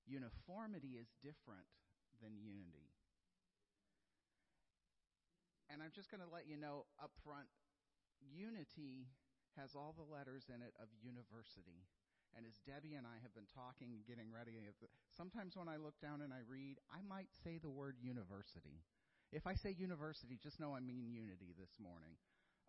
[0.09, 1.69] uniformity is different
[2.17, 2.89] than unity.
[5.69, 7.45] And I'm just going to let you know up front
[8.25, 9.05] unity
[9.53, 11.85] has all the letters in it of university.
[12.33, 14.57] And as Debbie and I have been talking and getting ready,
[15.13, 18.81] sometimes when I look down and I read, I might say the word university.
[19.29, 22.17] If I say university, just know I mean unity this morning.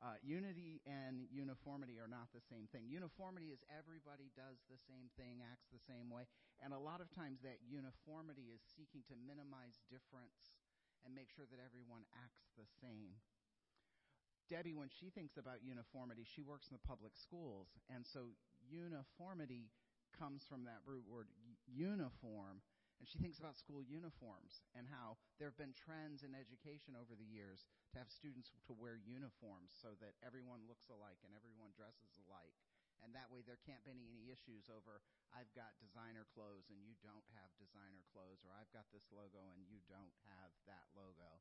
[0.01, 2.89] Uh, unity and uniformity are not the same thing.
[2.89, 6.25] Uniformity is everybody does the same thing, acts the same way,
[6.65, 10.57] and a lot of times that uniformity is seeking to minimize difference
[11.05, 13.13] and make sure that everyone acts the same.
[14.49, 18.33] Debbie, when she thinks about uniformity, she works in the public schools, and so
[18.73, 19.69] uniformity
[20.17, 21.29] comes from that root word
[21.69, 22.65] uniform,
[23.01, 27.17] and she thinks about school uniforms and how there have been trends in education over
[27.17, 31.73] the years to have students to wear uniforms so that everyone looks alike and everyone
[31.73, 32.53] dresses alike.
[33.01, 35.01] And that way there can't be any issues over,
[35.33, 39.49] I've got designer clothes and you don't have designer clothes, or I've got this logo
[39.57, 41.41] and you don't have that logo.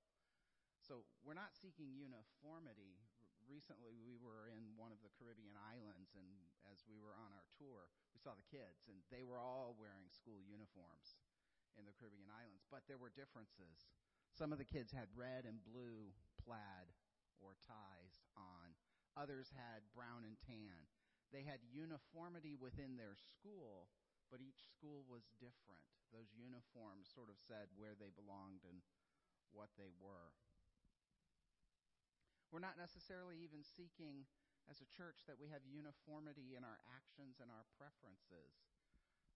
[0.79, 2.95] So we're not seeking uniformity.
[3.51, 6.27] Recently, we were in one of the Caribbean islands, and
[6.69, 10.05] as we were on our tour, we saw the kids, and they were all wearing
[10.13, 11.17] school uniforms
[11.77, 13.89] in the Caribbean islands, but there were differences.
[14.33, 16.93] Some of the kids had red and blue plaid
[17.41, 18.73] or ties on.
[19.17, 20.87] Others had brown and tan.
[21.29, 23.89] They had uniformity within their school,
[24.33, 25.85] but each school was different.
[26.09, 28.81] Those uniforms sort of said where they belonged and
[29.53, 30.33] what they were.
[32.49, 34.25] We're not necessarily even seeking
[34.65, 38.57] as a church that we have uniformity in our actions and our preferences.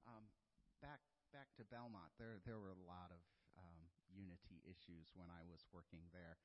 [0.10, 0.30] Um,
[0.82, 1.02] back
[1.34, 3.22] back to Belmont, there there were a lot of
[3.58, 6.38] um, unity issues when I was working there.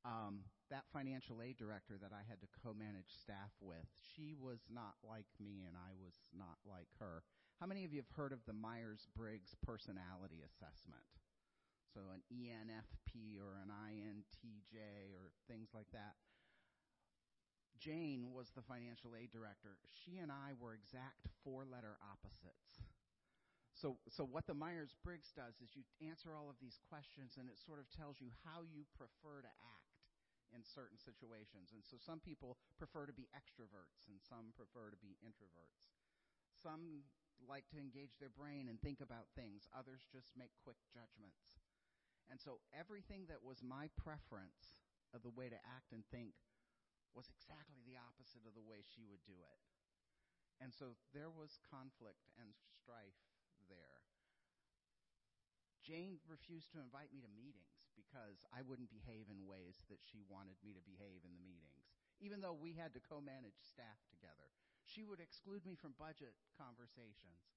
[0.00, 3.84] Um, that financial aid director that I had to co-manage staff with,
[4.16, 7.20] she was not like me, and I was not like her.
[7.60, 11.04] How many of you have heard of the Myers-Briggs personality assessment?
[11.92, 16.16] So an ENFP or an INTJ or things like that.
[17.76, 19.76] Jane was the financial aid director.
[19.84, 22.80] She and I were exact four-letter opposites.
[23.80, 27.48] So, so what the Myers Briggs does is you answer all of these questions, and
[27.48, 29.96] it sort of tells you how you prefer to act
[30.52, 31.72] in certain situations.
[31.72, 35.96] And so some people prefer to be extroverts, and some prefer to be introverts.
[36.60, 37.08] Some
[37.48, 41.56] like to engage their brain and think about things, others just make quick judgments.
[42.28, 44.76] And so everything that was my preference
[45.16, 46.36] of the way to act and think
[47.16, 49.58] was exactly the opposite of the way she would do it.
[50.60, 53.29] And so there was conflict and strife.
[55.80, 60.20] Jane refused to invite me to meetings because I wouldn't behave in ways that she
[60.28, 61.88] wanted me to behave in the meetings,
[62.20, 64.52] even though we had to co manage staff together.
[64.84, 67.48] She would exclude me from budget conversations.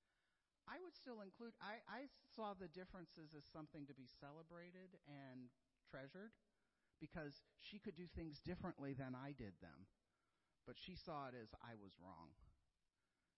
[0.63, 5.51] I would still include, I, I saw the differences as something to be celebrated and
[5.91, 6.31] treasured
[7.03, 9.91] because she could do things differently than I did them.
[10.63, 12.31] But she saw it as I was wrong.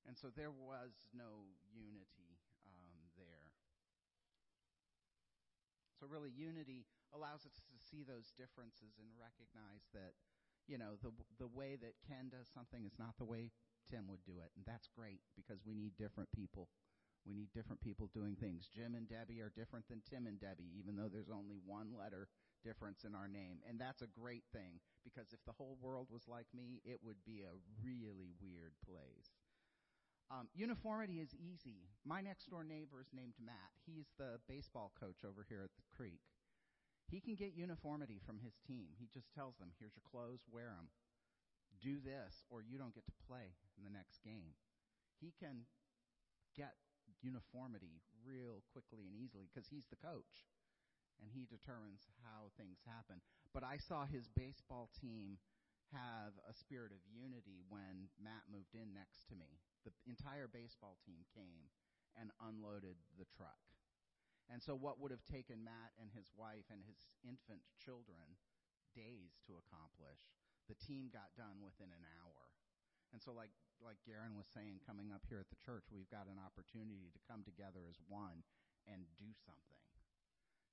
[0.05, 2.34] And so there was no unity
[5.95, 6.85] So really, unity
[7.15, 10.13] allows us to see those differences and recognize that,
[10.67, 13.51] you know, the the way that Ken does something is not the way
[13.87, 16.67] Tim would do it, and that's great because we need different people.
[17.25, 18.69] We need different people doing things.
[18.69, 22.29] Jim and Debbie are different than Tim and Debbie, even though there's only one letter
[22.63, 23.61] difference in our name.
[23.67, 27.25] And that's a great thing because if the whole world was like me, it would
[27.25, 29.33] be a really weird place.
[30.33, 31.85] Um, uniformity is easy.
[32.01, 33.77] My next door neighbor is named Matt.
[33.85, 36.21] He's the baseball coach over here at the creek.
[37.05, 38.97] He can get uniformity from his team.
[38.97, 40.89] He just tells them, here's your clothes, wear them.
[41.77, 44.57] Do this, or you don't get to play in the next game.
[45.21, 45.69] He can
[46.57, 46.73] get
[47.21, 50.49] uniformity real quickly and easily because he's the coach
[51.21, 53.21] and he determines how things happen.
[53.53, 55.37] But I saw his baseball team
[55.93, 59.61] have a spirit of unity when Matt moved in next to me.
[59.85, 61.69] The entire baseball team came
[62.17, 63.61] and unloaded the truck.
[64.49, 68.37] And so, what would have taken Matt and his wife and his infant children
[68.93, 70.21] days to accomplish,
[70.69, 72.49] the team got done within an hour.
[73.13, 76.31] And so, like like Garen was saying, coming up here at the church, we've got
[76.31, 78.45] an opportunity to come together as one
[78.87, 79.85] and do something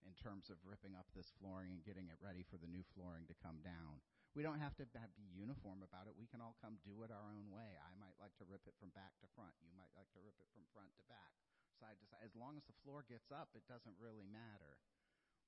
[0.07, 3.27] in terms of ripping up this flooring and getting it ready for the new flooring
[3.31, 4.03] to come down.
[4.33, 6.17] We don't have to be uniform about it.
[6.17, 7.77] We can all come do it our own way.
[7.77, 9.53] I might like to rip it from back to front.
[9.61, 11.37] You might like to rip it from front to back,
[11.77, 12.25] side to side.
[12.25, 14.81] As long as the floor gets up, it doesn't really matter.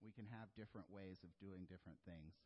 [0.05, 2.37] We can have different ways of doing different things.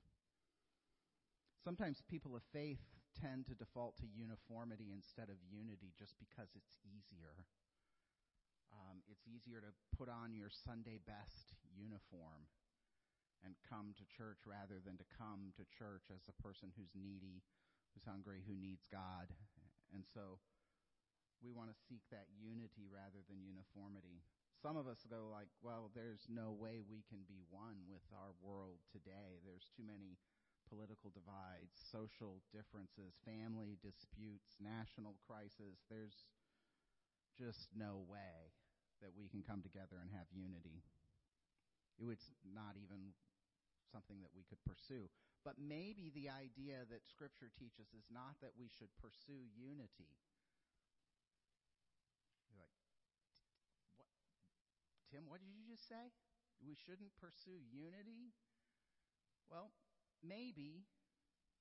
[1.66, 2.86] Sometimes people of faith
[3.18, 7.34] tend to default to uniformity instead of unity just because it's easier.
[8.70, 12.46] Um, it's easier to put on your Sunday best uniform
[13.46, 17.42] and come to church rather than to come to church as a person who's needy,
[17.94, 19.30] who's hungry, who needs God.
[19.94, 20.42] And so
[21.40, 24.22] we want to seek that unity rather than uniformity.
[24.58, 28.34] Some of us go like, well, there's no way we can be one with our
[28.42, 29.38] world today.
[29.46, 30.18] There's too many
[30.66, 35.78] political divides, social differences, family disputes, national crisis.
[35.86, 36.26] There's
[37.38, 38.50] just no way
[38.98, 40.82] that we can come together and have unity.
[41.98, 43.14] It was not even
[43.88, 45.08] something that we could pursue.
[45.44, 50.12] But maybe the idea that Scripture teaches is not that we should pursue unity.
[52.48, 52.76] You're like,
[53.96, 54.12] what?
[55.08, 56.12] Tim, what did you just say?
[56.60, 58.34] We shouldn't pursue unity?
[59.48, 59.72] Well,
[60.20, 60.84] maybe,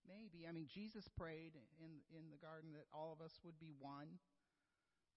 [0.04, 0.50] maybe.
[0.50, 4.20] I mean, Jesus prayed in in the garden that all of us would be one.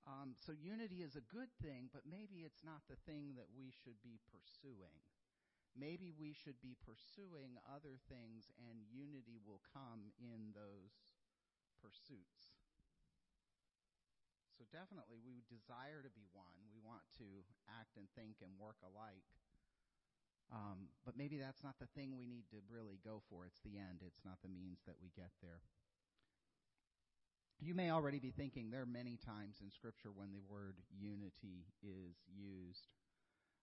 [0.06, 3.68] Um, so unity is a good thing, but maybe it's not the thing that we
[3.68, 4.96] should be pursuing.
[5.78, 10.94] Maybe we should be pursuing other things, and unity will come in those
[11.78, 12.54] pursuits.
[14.58, 16.52] So definitely, we desire to be one.
[16.68, 17.46] We want to
[17.80, 19.24] act and think and work alike.
[20.52, 23.46] Um, but maybe that's not the thing we need to really go for.
[23.46, 25.62] It's the end, it's not the means that we get there.
[27.60, 31.68] You may already be thinking there are many times in Scripture when the word unity
[31.84, 32.88] is used.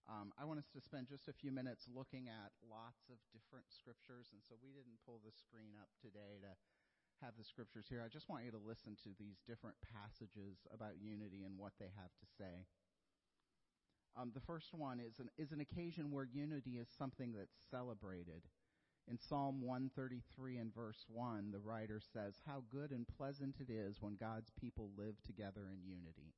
[0.07, 3.67] Um, I want us to spend just a few minutes looking at lots of different
[3.67, 6.51] scriptures, and so we didn't pull the screen up today to
[7.19, 7.99] have the scriptures here.
[7.99, 11.91] I just want you to listen to these different passages about unity and what they
[11.99, 12.63] have to say.
[14.15, 18.47] Um, the first one is an, is an occasion where unity is something that's celebrated.
[19.11, 24.01] In Psalm 133 and verse 1, the writer says, How good and pleasant it is
[24.01, 26.33] when God's people live together in unity.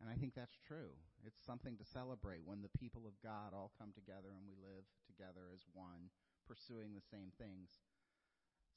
[0.00, 0.92] And I think that's true.
[1.24, 4.84] It's something to celebrate when the people of God all come together and we live
[5.06, 6.10] together as one,
[6.46, 7.80] pursuing the same things.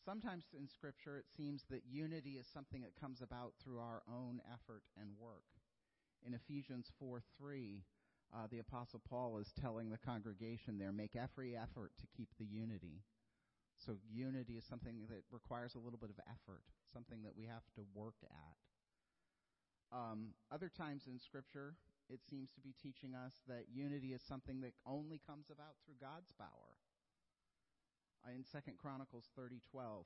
[0.06, 4.40] Sometimes in Scripture, it seems that unity is something that comes about through our own
[4.48, 5.50] effort and work.
[6.26, 7.84] In Ephesians 4 3,
[8.34, 12.46] uh, the Apostle Paul is telling the congregation there, make every effort to keep the
[12.46, 13.04] unity.
[13.78, 17.64] So unity is something that requires a little bit of effort, something that we have
[17.76, 18.56] to work at.
[19.92, 21.76] Um, other times in Scripture,
[22.10, 26.00] it seems to be teaching us that unity is something that only comes about through
[26.00, 26.76] God's power.
[28.26, 30.06] Uh, in Second Chronicles 30:12,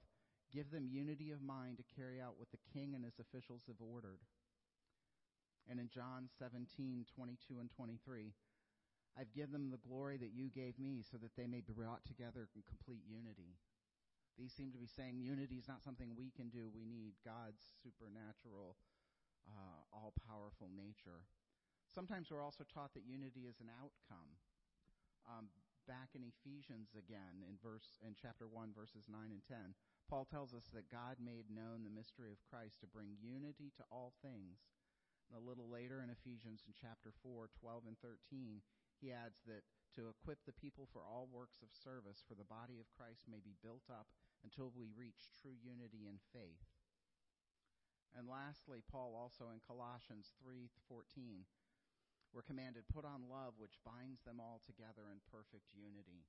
[0.52, 3.82] give them unity of mind to carry out what the king and his officials have
[3.82, 4.20] ordered.
[5.70, 8.34] And in John 17:22 and 23,
[9.18, 12.06] I've given them the glory that you gave me so that they may be brought
[12.06, 13.58] together in complete unity.
[14.38, 16.72] These seem to be saying unity is not something we can do.
[16.74, 18.78] We need God's supernatural,
[19.48, 21.26] uh, all powerful nature.
[21.92, 24.40] Sometimes we're also taught that unity is an outcome.
[25.28, 25.52] Um,
[25.86, 29.76] back in Ephesians again, in verse in chapter one, verses nine and ten,
[30.08, 33.84] Paul tells us that God made known the mystery of Christ to bring unity to
[33.92, 34.64] all things.
[35.28, 38.60] And a little later in Ephesians in chapter 4, 12 and 13,
[39.00, 39.64] he adds that
[39.96, 43.44] to equip the people for all works of service, for the body of Christ may
[43.44, 44.08] be built up
[44.44, 46.71] until we reach true unity in faith.
[48.18, 51.46] And lastly, Paul also in Colossians 3:14,
[52.34, 56.26] we're commanded put on love which binds them all together in perfect unity.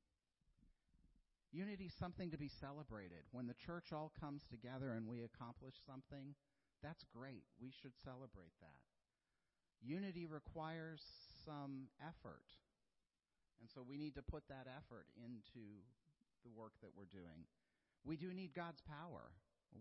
[1.53, 3.29] Unity is something to be celebrated.
[3.31, 6.35] When the church all comes together and we accomplish something,
[6.83, 7.45] that's great.
[7.61, 8.81] We should celebrate that.
[9.83, 11.03] Unity requires
[11.45, 12.47] some effort.
[13.61, 15.83] And so we need to put that effort into
[16.43, 17.47] the work that we're doing.
[18.03, 19.31] We do need God's power.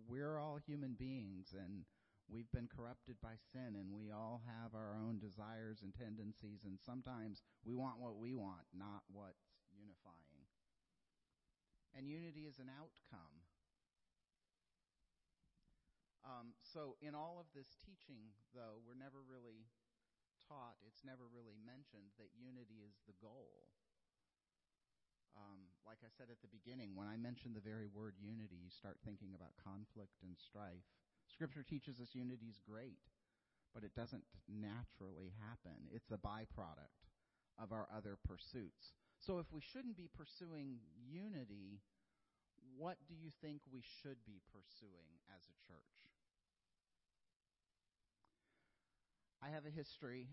[0.08, 1.86] We're all human beings and
[2.30, 6.80] we've been corrupted by sin and we all have our own desires and tendencies and
[6.80, 10.48] sometimes we want what we want, not what's unifying.
[11.92, 13.44] And unity is an outcome.
[16.24, 19.68] Um, so in all of this teaching, though, we're never really
[20.48, 23.74] taught, it's never really mentioned that unity is the goal.
[25.38, 28.72] Um, like I said at the beginning, when I mention the very word unity, you
[28.72, 30.84] start thinking about conflict and strife.
[31.32, 33.00] Scripture teaches us unity is great,
[33.74, 35.88] but it doesn't naturally happen.
[35.92, 37.00] It's a byproduct
[37.56, 38.92] of our other pursuits.
[39.20, 41.80] So if we shouldn't be pursuing unity,
[42.76, 45.96] what do you think we should be pursuing as a church?
[49.42, 50.28] I have a history.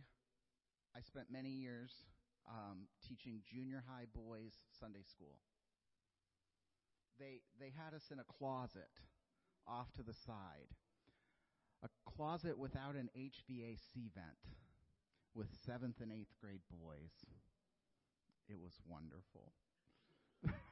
[0.96, 1.92] I spent many years
[2.48, 5.38] um, teaching junior high boys Sunday school.
[7.18, 8.90] They they had us in a closet
[9.66, 10.72] off to the side,
[11.82, 14.42] a closet without an HVAC vent,
[15.34, 17.26] with seventh and eighth grade boys.
[18.48, 19.52] It was wonderful.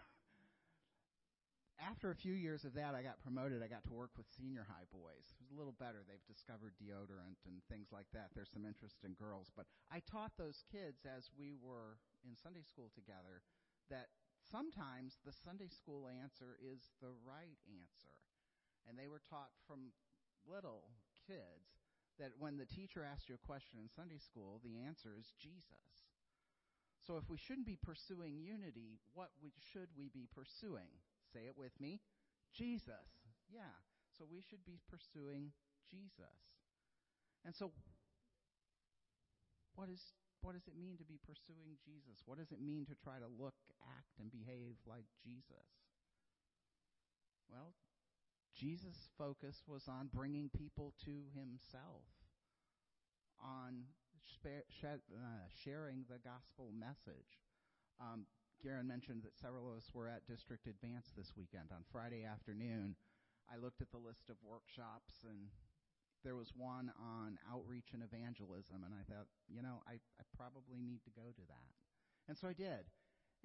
[1.77, 3.61] After a few years of that, I got promoted.
[3.61, 5.29] I got to work with senior high boys.
[5.37, 6.01] It was a little better.
[6.09, 8.33] They've discovered deodorant and things like that.
[8.33, 9.53] There's some interest in girls.
[9.53, 13.45] But I taught those kids as we were in Sunday school together
[13.93, 14.09] that
[14.41, 18.17] sometimes the Sunday school answer is the right answer.
[18.89, 19.93] And they were taught from
[20.49, 20.89] little
[21.29, 21.77] kids
[22.17, 26.09] that when the teacher asks you a question in Sunday school, the answer is Jesus.
[27.05, 30.89] So if we shouldn't be pursuing unity, what should we be pursuing?
[31.37, 32.01] Say it with me.
[32.57, 33.13] Jesus.
[33.53, 33.77] Yeah.
[34.17, 35.53] So we should be pursuing
[35.85, 36.41] Jesus.
[37.45, 37.77] And so
[39.77, 40.01] what is
[40.41, 42.25] what does it mean to be pursuing Jesus?
[42.25, 43.53] What does it mean to try to look,
[43.85, 45.69] act and behave like Jesus?
[47.53, 47.77] Well,
[48.57, 52.09] Jesus' focus was on bringing people to himself,
[53.43, 53.85] on
[54.45, 57.45] uh, sharing the gospel message.
[58.01, 58.25] Um,
[58.63, 61.69] Garen mentioned that several of us were at District Advance this weekend.
[61.73, 62.97] On Friday afternoon,
[63.53, 65.51] I looked at the list of workshops, and
[66.25, 70.83] there was one on outreach and evangelism, and I thought, you know, I, I probably
[70.83, 71.71] need to go to that.
[72.29, 72.91] And so I did.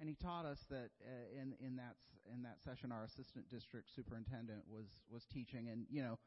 [0.00, 1.94] And he taught us that uh, in in that
[2.26, 6.18] in that session, our assistant district superintendent was was teaching, and you know,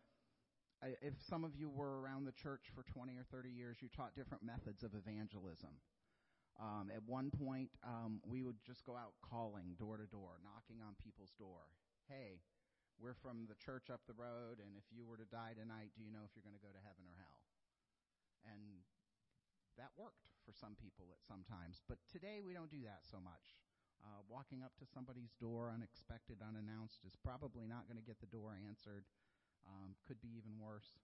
[0.81, 3.89] I, if some of you were around the church for 20 or 30 years, you
[3.89, 5.75] taught different methods of evangelism.
[6.55, 10.79] Um, at one point, um, we would just go out calling door to door, knocking
[10.79, 11.67] on people's door.
[12.07, 12.39] Hey,
[12.95, 16.03] we're from the church up the road, and if you were to die tonight, do
[16.03, 17.43] you know if you're going to go to heaven or hell?
[18.47, 18.87] And
[19.75, 21.83] that worked for some people at some times.
[21.83, 23.59] But today we don't do that so much.
[23.99, 28.31] Uh, walking up to somebody's door unexpected, unannounced is probably not going to get the
[28.31, 29.03] door answered.
[29.65, 31.01] Um, could be even worse.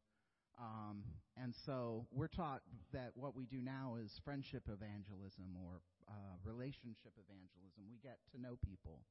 [0.59, 1.03] Um,
[1.39, 2.61] and so we're taught
[2.93, 7.87] that what we do now is friendship evangelism or uh, relationship evangelism.
[7.89, 9.01] We get to know people,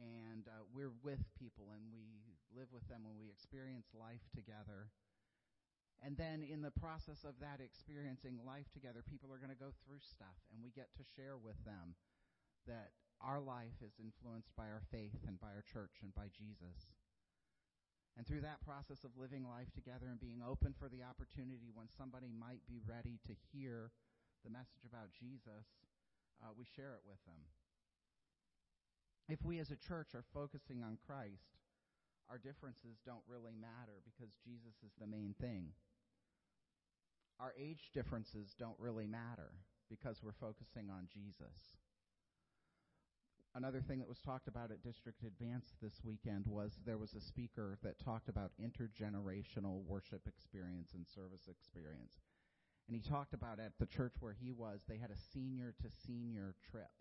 [0.00, 4.90] and uh, we're with people, and we live with them, and we experience life together.
[6.02, 9.74] And then in the process of that experiencing life together, people are going to go
[9.82, 11.98] through stuff, and we get to share with them
[12.66, 16.94] that our life is influenced by our faith and by our church and by Jesus.
[18.16, 21.86] And through that process of living life together and being open for the opportunity when
[21.86, 23.90] somebody might be ready to hear
[24.42, 25.66] the message about Jesus,
[26.42, 27.38] uh, we share it with them.
[29.28, 31.60] If we as a church are focusing on Christ,
[32.30, 35.72] our differences don't really matter because Jesus is the main thing.
[37.40, 39.52] Our age differences don't really matter
[39.88, 41.78] because we're focusing on Jesus.
[43.58, 47.20] Another thing that was talked about at District Advance this weekend was there was a
[47.20, 52.22] speaker that talked about intergenerational worship experience and service experience.
[52.86, 55.90] And he talked about at the church where he was, they had a senior to
[56.06, 56.94] senior trip.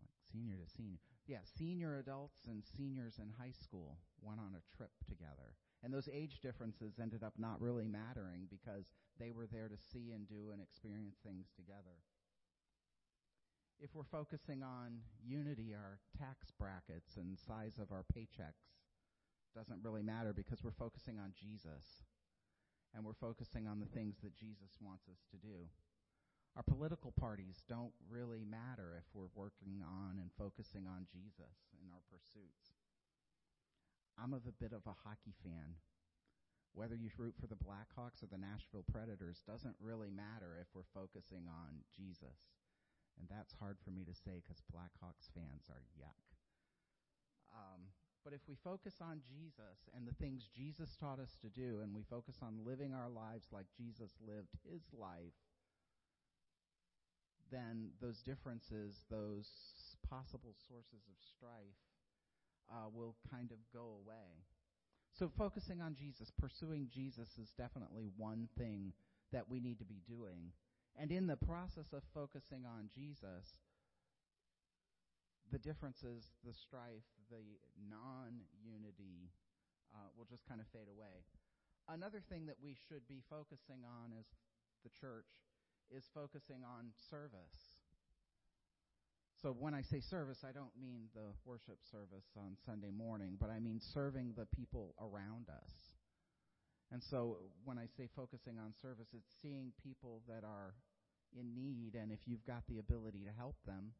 [0.00, 0.96] Like senior to senior.
[1.26, 5.52] Yeah, senior adults and seniors in high school went on a trip together.
[5.84, 8.86] And those age differences ended up not really mattering because
[9.20, 12.00] they were there to see and do and experience things together.
[13.78, 18.72] If we're focusing on unity, our tax brackets and size of our paychecks
[19.54, 22.00] doesn't really matter because we're focusing on Jesus
[22.94, 25.68] and we're focusing on the things that Jesus wants us to do.
[26.56, 31.92] Our political parties don't really matter if we're working on and focusing on Jesus in
[31.92, 32.80] our pursuits.
[34.16, 35.76] I'm of a bit of a hockey fan.
[36.72, 40.88] Whether you root for the Blackhawks or the Nashville Predators doesn't really matter if we're
[40.96, 42.56] focusing on Jesus.
[43.18, 46.26] And that's hard for me to say because Blackhawks fans are yuck.
[47.52, 47.88] Um,
[48.24, 51.94] but if we focus on Jesus and the things Jesus taught us to do, and
[51.94, 55.38] we focus on living our lives like Jesus lived his life,
[57.50, 59.46] then those differences, those
[60.10, 61.80] possible sources of strife,
[62.66, 64.42] uh, will kind of go away.
[65.14, 68.92] So, focusing on Jesus, pursuing Jesus is definitely one thing
[69.32, 70.52] that we need to be doing.
[70.98, 73.60] And in the process of focusing on Jesus,
[75.52, 77.44] the differences, the strife, the
[77.88, 79.30] non unity
[79.94, 81.22] uh, will just kind of fade away.
[81.88, 84.26] Another thing that we should be focusing on as
[84.82, 85.30] the church
[85.94, 87.78] is focusing on service.
[89.42, 93.50] So when I say service, I don't mean the worship service on Sunday morning, but
[93.50, 95.85] I mean serving the people around us.
[96.92, 100.74] And so when I say focusing on service, it's seeing people that are
[101.38, 103.92] in need, and if you've got the ability to help them,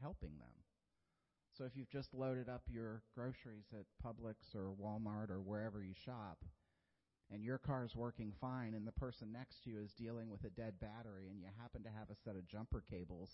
[0.00, 0.54] helping them.
[1.58, 5.94] So if you've just loaded up your groceries at Publix or Walmart or wherever you
[6.06, 6.38] shop,
[7.32, 10.50] and your car's working fine, and the person next to you is dealing with a
[10.50, 13.30] dead battery, and you happen to have a set of jumper cables,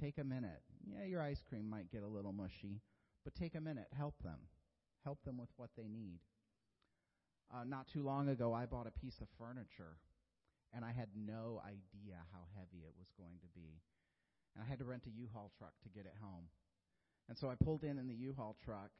[0.00, 0.62] take a minute.
[0.86, 2.80] Yeah, your ice cream might get a little mushy,
[3.24, 3.88] but take a minute.
[3.96, 4.38] Help them.
[5.04, 6.20] Help them with what they need.
[7.48, 9.96] Uh, not too long ago, I bought a piece of furniture,
[10.74, 13.80] and I had no idea how heavy it was going to be.
[14.54, 16.52] And I had to rent a U-Haul truck to get it home.
[17.28, 18.92] And so I pulled in in the U-Haul truck,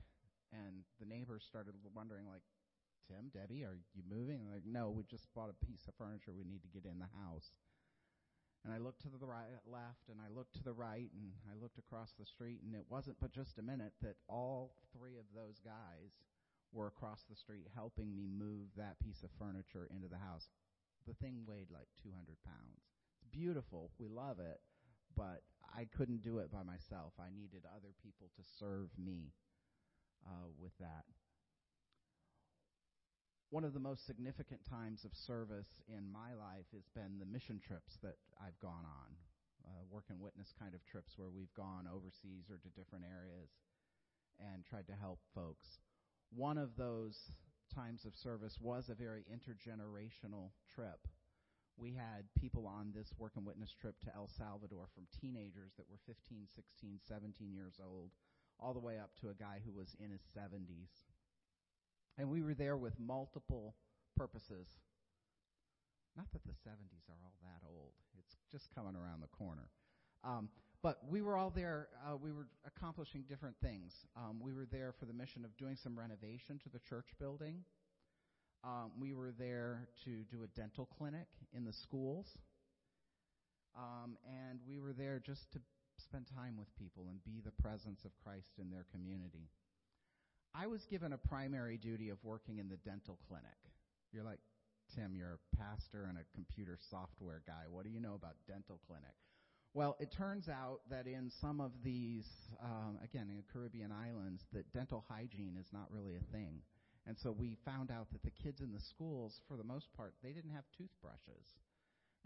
[0.53, 2.45] and the neighbors started wondering, like,
[3.05, 4.41] Tim, Debbie, are you moving?
[4.45, 7.01] I'm like, no, we just bought a piece of furniture we need to get in
[7.01, 7.53] the house.
[8.65, 11.57] And I looked to the right, left, and I looked to the right, and I
[11.61, 15.25] looked across the street, and it wasn't but just a minute that all three of
[15.35, 16.17] those guys
[16.73, 20.49] were across the street helping me move that piece of furniture into the house.
[21.07, 22.85] The thing weighed like 200 pounds.
[23.17, 23.91] It's beautiful.
[23.99, 24.61] We love it,
[25.17, 27.13] but I couldn't do it by myself.
[27.19, 29.33] I needed other people to serve me
[30.27, 31.09] uh, with that.
[33.51, 37.61] One of the most significant times of service in my life has been the mission
[37.65, 39.11] trips that I've gone on,
[39.65, 43.49] uh, work and witness kind of trips where we've gone overseas or to different areas
[44.37, 45.81] and tried to help folks.
[46.35, 47.17] One of those
[47.75, 51.07] times of service was a very intergenerational trip.
[51.77, 55.89] We had people on this work and witness trip to El Salvador from teenagers that
[55.89, 58.11] were 15, 16, 17 years old,
[58.59, 60.91] all the way up to a guy who was in his 70s.
[62.19, 63.77] And we were there with multiple
[64.17, 64.67] purposes.
[66.17, 69.71] Not that the 70s are all that old, it's just coming around the corner.
[70.25, 70.49] Um,
[70.83, 73.93] but we were all there, uh, we were accomplishing different things.
[74.17, 77.65] Um, we were there for the mission of doing some renovation to the church building.
[78.65, 82.27] Um, we were there to do a dental clinic in the schools.
[83.77, 85.61] Um, and we were there just to
[85.99, 89.51] spend time with people and be the presence of Christ in their community.
[90.55, 93.59] I was given a primary duty of working in the dental clinic.
[94.13, 94.41] You're like,
[94.95, 97.69] Tim, you're a pastor and a computer software guy.
[97.71, 99.15] What do you know about dental clinic?
[99.75, 102.27] Well, it turns out that in some of these,
[102.63, 106.63] um, again, in the Caribbean islands, that dental hygiene is not really a thing.
[107.07, 110.15] And so we found out that the kids in the schools, for the most part,
[110.23, 111.57] they didn't have toothbrushes.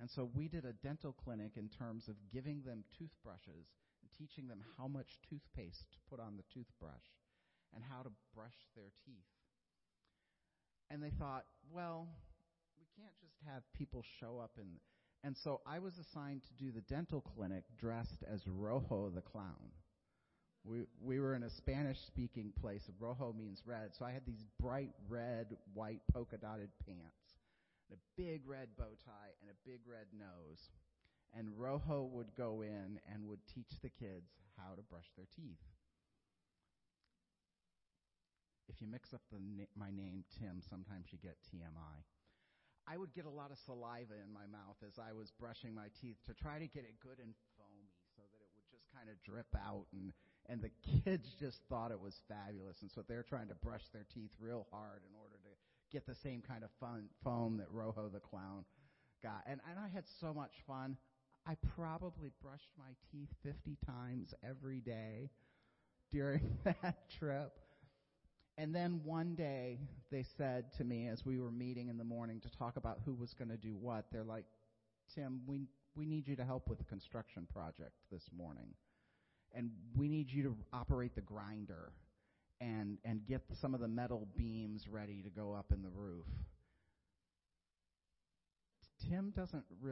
[0.00, 3.70] And so we did a dental clinic in terms of giving them toothbrushes
[4.02, 7.06] and teaching them how much toothpaste to put on the toothbrush
[7.74, 9.30] and how to brush their teeth.
[10.90, 12.08] And they thought, well,
[12.78, 14.82] we can't just have people show up and
[15.24, 19.70] and so I was assigned to do the dental clinic dressed as Rojo the clown.
[20.64, 22.82] We we were in a Spanish speaking place.
[22.98, 27.38] Rojo means red, so I had these bright red, white polka dotted pants,
[27.88, 30.70] and a big red bow tie, and a big red nose.
[31.36, 35.62] And Rojo would go in and would teach the kids how to brush their teeth.
[38.68, 42.04] If you mix up the na- my name Tim, sometimes you get TMI.
[42.88, 45.88] I would get a lot of saliva in my mouth as I was brushing my
[46.00, 49.08] teeth to try to get it good and foamy so that it would just kind
[49.08, 50.12] of drip out and
[50.50, 54.06] and the kids just thought it was fabulous and so they're trying to brush their
[54.12, 55.52] teeth real hard in order to
[55.92, 58.64] get the same kind of fun foam that Rojo the clown
[59.22, 59.42] got.
[59.46, 60.96] And and I had so much fun.
[61.46, 65.30] I probably brushed my teeth 50 times every day
[66.10, 67.58] during that trip.
[68.58, 69.78] And then one day
[70.10, 73.14] they said to me as we were meeting in the morning to talk about who
[73.14, 74.44] was going to do what, they're like,
[75.14, 78.74] Tim, we, we need you to help with the construction project this morning.
[79.54, 81.92] And we need you to operate the grinder
[82.60, 86.26] and, and get some of the metal beams ready to go up in the roof.
[89.08, 89.90] Tim doesn't really